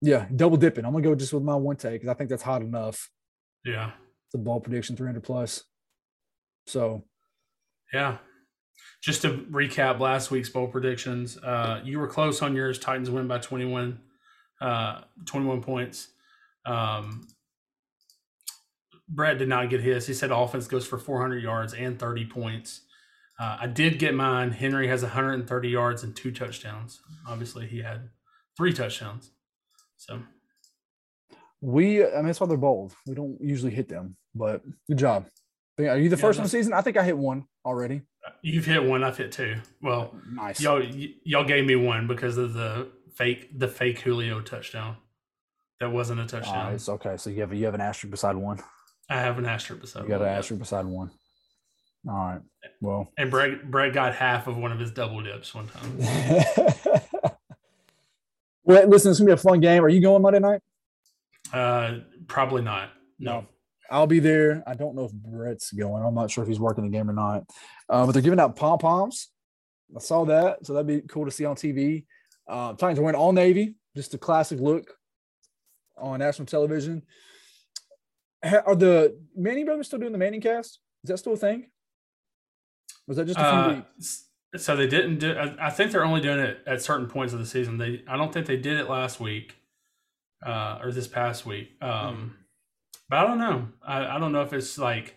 [0.00, 0.84] yeah, double dipping.
[0.84, 3.08] I'm gonna go just with my one take because I think that's hot enough.
[3.64, 3.92] Yeah,
[4.32, 5.64] the ball prediction 300 plus.
[6.66, 7.04] So,
[7.92, 8.18] yeah.
[9.00, 12.78] Just to recap last week's bowl predictions, uh, you were close on yours.
[12.78, 14.00] Titans win by 21,
[14.60, 16.08] uh, 21 points.
[16.64, 17.26] Um,
[19.08, 20.06] Brett did not get his.
[20.06, 22.82] He said offense goes for 400 yards and 30 points.
[23.38, 24.52] Uh, I did get mine.
[24.52, 27.00] Henry has 130 yards and two touchdowns.
[27.26, 28.10] Obviously, he had
[28.56, 29.30] three touchdowns.
[29.96, 30.22] So
[31.60, 32.94] we, I mean, that's why they're bold.
[33.06, 35.26] We don't usually hit them, but good job.
[35.78, 36.72] Are you the first yeah, one season?
[36.72, 38.02] I think I hit one already.
[38.42, 39.02] You've hit one.
[39.02, 39.56] I've hit two.
[39.80, 40.60] Well, nice.
[40.60, 44.96] Y'all, y- y'all gave me one because of the fake, the fake Julio touchdown.
[45.80, 46.72] That wasn't a touchdown.
[46.72, 47.16] Uh, it's okay.
[47.16, 48.62] So you have you have an asterisk beside one.
[49.08, 50.04] I have an asterisk beside.
[50.04, 51.10] You got one, an asterisk beside one.
[52.08, 52.40] All right.
[52.80, 55.98] Well, and Brett Brett got half of one of his double dips one time.
[58.64, 59.84] well, listen, it's gonna be a fun game.
[59.84, 60.60] Are you going Monday night?
[61.52, 62.90] Uh, probably not.
[63.18, 63.46] No.
[63.90, 64.62] I'll be there.
[64.66, 66.02] I don't know if Brett's going.
[66.02, 67.44] I'm not sure if he's working the game or not.
[67.88, 69.28] Uh, but they're giving out pom poms.
[69.94, 72.04] I saw that, so that'd be cool to see on TV.
[72.48, 74.94] Uh, Titans are wearing all navy, just a classic look
[75.98, 77.02] on national television.
[78.42, 80.80] Are the Manning brothers still doing the Manning cast?
[81.04, 81.66] Is that still a thing?
[83.06, 84.24] Was that just a few uh, weeks?
[84.56, 85.32] So they didn't do.
[85.32, 87.78] I, I think they're only doing it at certain points of the season.
[87.78, 89.56] They, I don't think they did it last week,
[90.44, 91.70] uh, or this past week.
[91.80, 92.36] Um,
[93.08, 93.68] but I don't know.
[93.86, 95.16] I, I don't know if it's like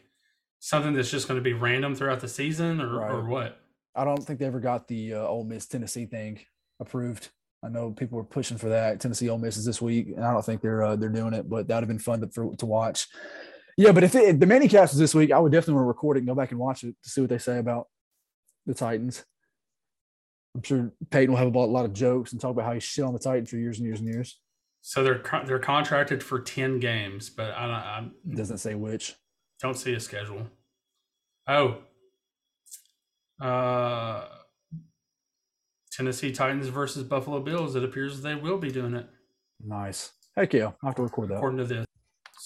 [0.59, 3.11] something that's just going to be random throughout the season or, Right.
[3.11, 3.59] or what.
[3.93, 6.39] I don't think they ever got the uh, Ole Miss Tennessee thing
[6.79, 7.29] approved.
[7.63, 8.99] I know people were pushing for that.
[8.99, 11.49] Tennessee Ole Miss is this week, and I don't think they're uh, they're doing it,
[11.49, 13.07] but that would have been fun to for, to watch.
[13.77, 15.87] Yeah, but if, it, if the minicast is this week, I would definitely want to
[15.89, 17.87] record it and go back and watch it to see what they say about
[18.65, 19.25] the Titans.
[20.55, 23.03] I'm sure Peyton will have a lot, of jokes and talk about how he shit
[23.03, 24.39] on the Titans for years and years and years.
[24.81, 27.75] So they're they're contracted for ten games, but I don't,
[28.31, 29.15] I Doesn't say which.
[29.59, 30.47] don't see a schedule.
[31.47, 31.79] Oh,
[33.41, 34.25] uh,
[35.91, 37.75] Tennessee Titans versus Buffalo Bills.
[37.75, 39.07] It appears they will be doing it
[39.63, 40.11] Nice.
[40.35, 41.35] Heck yeah, I have to record that.
[41.35, 41.84] according to this.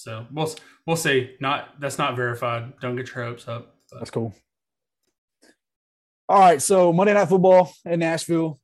[0.09, 0.51] So we'll
[0.87, 1.35] we'll see.
[1.39, 2.73] Not that's not verified.
[2.81, 3.75] Don't get your hopes up.
[3.91, 4.33] But That's cool.
[6.27, 8.59] All right, so Monday Night Football in Nashville,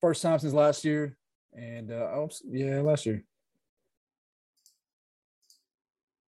[0.00, 1.16] first time since last year,
[1.52, 3.24] and uh, oh, yeah, last year,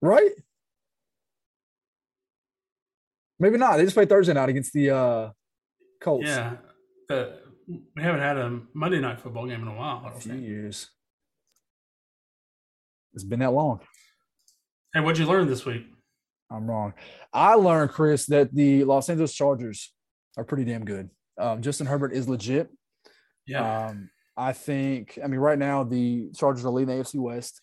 [0.01, 0.31] right?
[3.37, 3.77] Maybe not.
[3.77, 5.29] They just played Thursday night against the uh,
[5.99, 6.25] Colts.
[6.25, 6.55] yeah,
[7.09, 10.03] the, we haven't had a Monday night football game in a while.
[10.05, 10.45] I a don't few think.
[10.45, 10.89] years.
[13.13, 13.79] It's been that long.
[14.93, 15.85] Hey, what'd you learn this week?
[16.51, 16.93] I'm wrong.
[17.33, 19.93] I learned, Chris, that the Los Angeles Chargers
[20.37, 21.09] are pretty damn good.
[21.37, 22.69] Um, Justin Herbert is legit.
[23.45, 27.61] Yeah, Um, I think, I mean, right now the Chargers are leading the AFC West.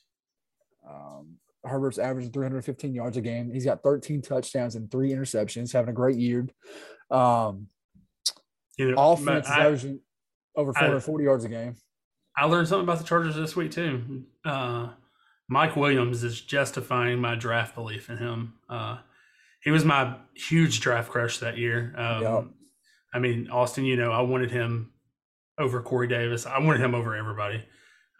[0.88, 3.50] Um, Herbert's averaging 315 yards a game.
[3.52, 6.46] He's got 13 touchdowns and three interceptions, having a great year.
[7.10, 7.68] Um,
[8.78, 10.00] you know, offense is I- averaging
[10.54, 11.74] over 440 yards a game.
[12.36, 14.24] I learned something about the Chargers this week too.
[14.44, 14.90] Uh,
[15.48, 18.54] Mike Williams is justifying my draft belief in him.
[18.68, 18.98] Uh,
[19.62, 21.94] he was my huge draft crush that year.
[21.96, 22.44] Um, Yep.
[23.14, 24.92] I mean, Austin, you know, I wanted him
[25.58, 26.44] over Corey Davis.
[26.46, 27.64] I wanted him over everybody.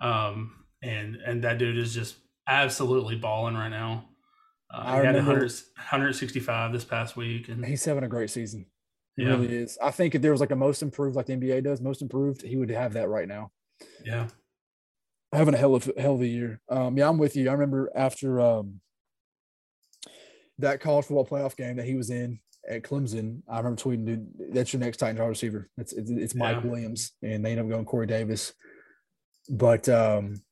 [0.00, 2.16] Um, and and that dude is just
[2.48, 4.08] absolutely balling right now.
[4.72, 8.30] Uh, I he had remember- 100, 165 this past week, and He's having a great
[8.30, 8.66] season.
[9.16, 9.76] He yeah, really is.
[9.82, 12.42] I think if there was like a most improved, like the NBA does, most improved,
[12.42, 13.50] he would have that right now.
[14.04, 14.28] yeah,
[15.32, 16.60] having a hell of hell of a year.
[16.68, 17.48] Um, yeah, I'm with you.
[17.48, 18.80] I remember after um,
[20.58, 24.28] that college football playoff game that he was in at Clemson, I remember tweeting, "Dude,
[24.52, 25.68] that's your next Titans wide receiver.
[25.76, 26.70] It's it's, it's Mike Yeah.
[26.70, 28.52] Williams," and they end up going Corey Davis.
[29.48, 30.42] But um,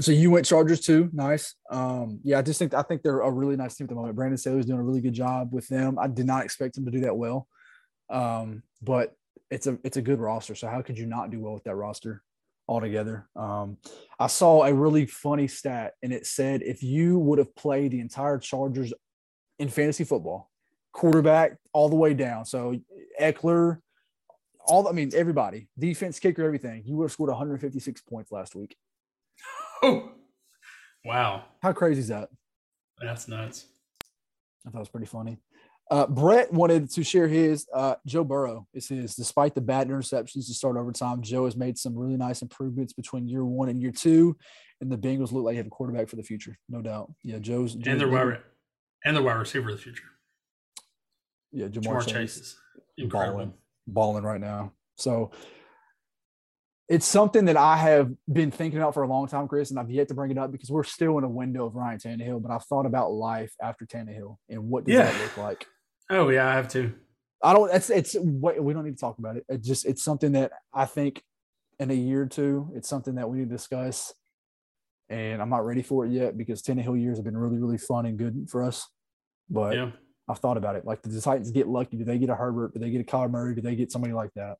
[0.00, 1.10] so you went Chargers too.
[1.12, 1.54] Nice.
[1.70, 4.16] Um, yeah, I just think I think they're a really nice team at the moment.
[4.16, 5.98] Brandon Staley's doing a really good job with them.
[5.98, 7.48] I did not expect him to do that well,
[8.10, 9.14] um, but
[9.50, 10.54] it's a it's a good roster.
[10.54, 12.22] So how could you not do well with that roster?
[12.68, 13.28] Altogether.
[13.36, 13.76] Um,
[14.18, 18.00] I saw a really funny stat, and it said if you would have played the
[18.00, 18.92] entire Chargers
[19.58, 20.50] in fantasy football,
[20.92, 22.74] quarterback all the way down, so
[23.20, 23.78] Ekeler,
[24.64, 28.76] all I mean everybody, defense, kicker, everything, you would have scored 156 points last week.
[29.82, 30.12] oh,
[31.04, 32.28] wow, How crazy is that?
[33.00, 33.66] that's nuts.
[34.64, 35.38] I thought it was pretty funny.
[35.90, 37.66] Uh, Brett wanted to share his.
[37.72, 39.14] Uh, Joe Burrow is his.
[39.14, 43.28] Despite the bad interceptions to start overtime, Joe has made some really nice improvements between
[43.28, 44.36] year one and year two,
[44.80, 47.12] and the Bengals look like they have a quarterback for the future, no doubt.
[47.22, 47.74] Yeah, Joe's.
[47.74, 48.38] Joe's And their wide,
[49.04, 50.04] and their wide receiver of the future,
[51.50, 52.56] yeah, Jamar, Ja'Marr Chase, is
[53.08, 53.52] balling,
[53.86, 54.72] balling right now.
[54.96, 55.32] So
[56.92, 59.90] it's something that I have been thinking about for a long time, Chris, and I've
[59.90, 62.42] yet to bring it up because we're still in a window of Ryan Tannehill.
[62.42, 65.10] But I've thought about life after Tannehill and what does Yeah.
[65.10, 65.66] that look like.
[66.10, 66.92] Oh yeah, I have to.
[67.42, 67.74] I don't.
[67.74, 69.44] It's it's we don't need to talk about it.
[69.48, 71.22] It just it's something that I think
[71.80, 74.12] in a year or two, it's something that we need to discuss.
[75.08, 78.04] And I'm not ready for it yet because Tannehill years have been really really fun
[78.04, 78.86] and good for us.
[79.48, 79.90] But Yeah.
[80.28, 80.84] I've thought about it.
[80.84, 81.96] Like, do the Titans get lucky?
[81.96, 82.74] Do they get a Herbert?
[82.74, 83.54] Do they get a Kyler Murray?
[83.54, 84.58] Do they get somebody like that?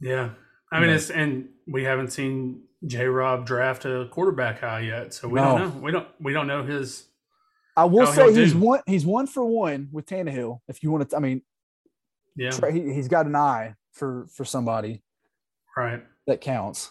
[0.00, 0.30] Yeah.
[0.74, 0.96] I mean, Yeah.
[0.96, 3.06] it's and we haven't seen J.
[3.06, 5.56] Rob draft a quarterback high yet, so we No.
[5.58, 5.80] don't know.
[5.80, 6.08] We don't.
[6.20, 7.06] We don't know his.
[7.76, 8.58] I will say he's do.
[8.58, 8.80] one.
[8.86, 10.60] He's one for one with Tannehill.
[10.68, 11.42] If you want to, I mean,
[12.36, 12.50] Yeah.
[12.50, 15.02] try- he, he's got an eye for for somebody
[15.76, 16.04] Right.
[16.26, 16.90] that counts.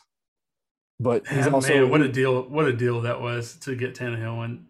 [0.99, 2.43] But he's Man, also what a deal!
[2.49, 4.67] What a deal that was to get Tannehill, and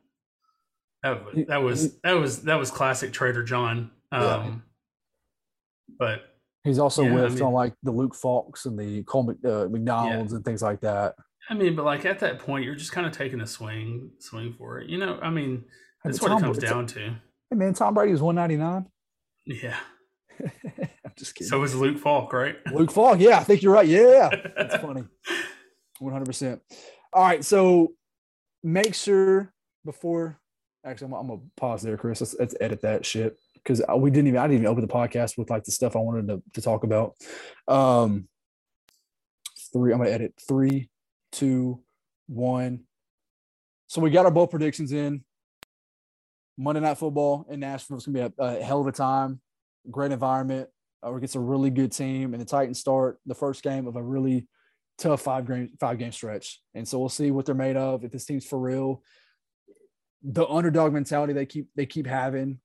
[1.04, 3.92] that was that was that was that was classic Trader Jon.
[4.12, 4.54] Um, Yeah.
[6.00, 6.33] But
[6.64, 9.68] He's also Yeah, I mean- on like the Luke Falks and the Cole Mc- uh,
[9.70, 11.16] McDonald's and things like that.
[11.50, 14.54] I mean, but like at that point, you're just kind of taking a swing, swing
[14.54, 14.90] for it.
[14.90, 15.66] You know, I mean,
[16.04, 17.16] that's what it Tom- comes it's- down to.
[17.50, 18.90] Hey man, Tom Brady was 199.
[19.46, 19.78] Yeah.
[20.42, 21.50] I'm just kidding.
[21.50, 22.56] So was Luke Falk, right?
[22.72, 23.88] Luke Falk, yeah, I think you're right.
[23.88, 25.04] Yeah, that's funny.
[26.02, 26.60] 100%.
[27.14, 27.94] All right, so
[28.64, 29.54] make sure
[29.86, 30.40] before
[30.86, 32.22] actually I'm, I'm gonna pause there, Chris.
[32.22, 33.38] Let's, let's edit that shit.
[33.64, 36.00] Because we didn't even I didn't even open the podcast with like the stuff I
[36.00, 37.16] wanted to, to talk about.
[37.68, 38.28] Um,
[39.72, 39.92] three.
[39.92, 40.90] I'm gonna edit three,
[41.32, 41.82] two,
[42.28, 42.82] one.
[43.88, 45.24] So we got our bowl predictions in.
[46.58, 49.42] Monday Night Football in Nashville is gonna be a, a hell of a time.
[49.90, 50.70] Great environment.
[51.06, 53.96] Uh, we get a really good team, and the Titans start the first game of
[53.96, 54.48] a really
[54.98, 56.62] tough five game five game stretch.
[56.74, 58.04] And so we'll see what they're made of.
[58.04, 59.04] If this team's for real,
[60.22, 62.60] the underdog mentality they keep they keep having.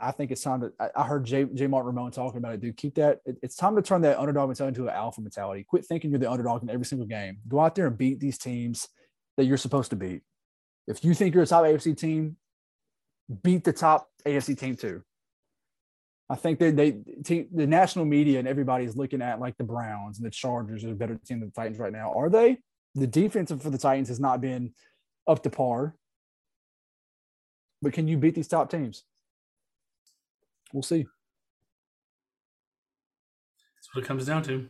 [0.00, 0.72] I think it's time to.
[0.96, 1.44] I heard J.
[1.44, 1.66] J.
[1.68, 2.76] Martin Ramon talking about it, dude.
[2.76, 3.20] Keep that.
[3.24, 5.64] It's time to turn that underdog mentality into an alpha mentality.
[5.64, 7.38] Quit thinking you're the underdog in every single game.
[7.46, 8.88] Go out there and beat these teams
[9.36, 10.22] that you're supposed to beat.
[10.88, 12.36] If you think you're a top AFC team,
[13.42, 15.02] beat the top AFC team too.
[16.30, 19.64] I think that they, they the national media and everybody is looking at like the
[19.64, 22.12] Browns and the Chargers are a better team than the Titans right now.
[22.12, 22.58] Are they?
[22.94, 24.72] The defense for the Titans has not been
[25.26, 25.94] up to par.
[27.80, 29.04] But can you beat these top teams?
[30.72, 31.06] We'll see.
[33.76, 34.68] That's what it comes down to.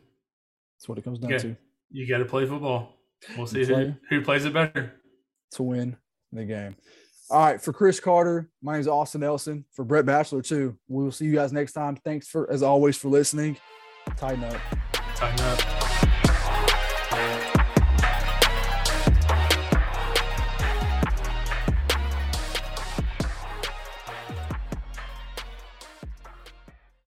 [0.76, 1.38] That's what it comes down Yeah.
[1.38, 1.56] to.
[1.90, 2.94] You got to play football.
[3.36, 4.92] We'll see who, who plays it better.
[5.52, 5.96] to win
[6.32, 6.76] the game.
[7.30, 9.64] All right, for Chris Carter, my name is Austin Nelson.
[9.72, 10.78] For Brett Bachelor, too.
[10.88, 11.96] We will see you guys next time.
[11.96, 13.56] Thanks for, as always, for listening.
[14.16, 14.56] Tighten up.
[15.14, 15.77] Tighten up.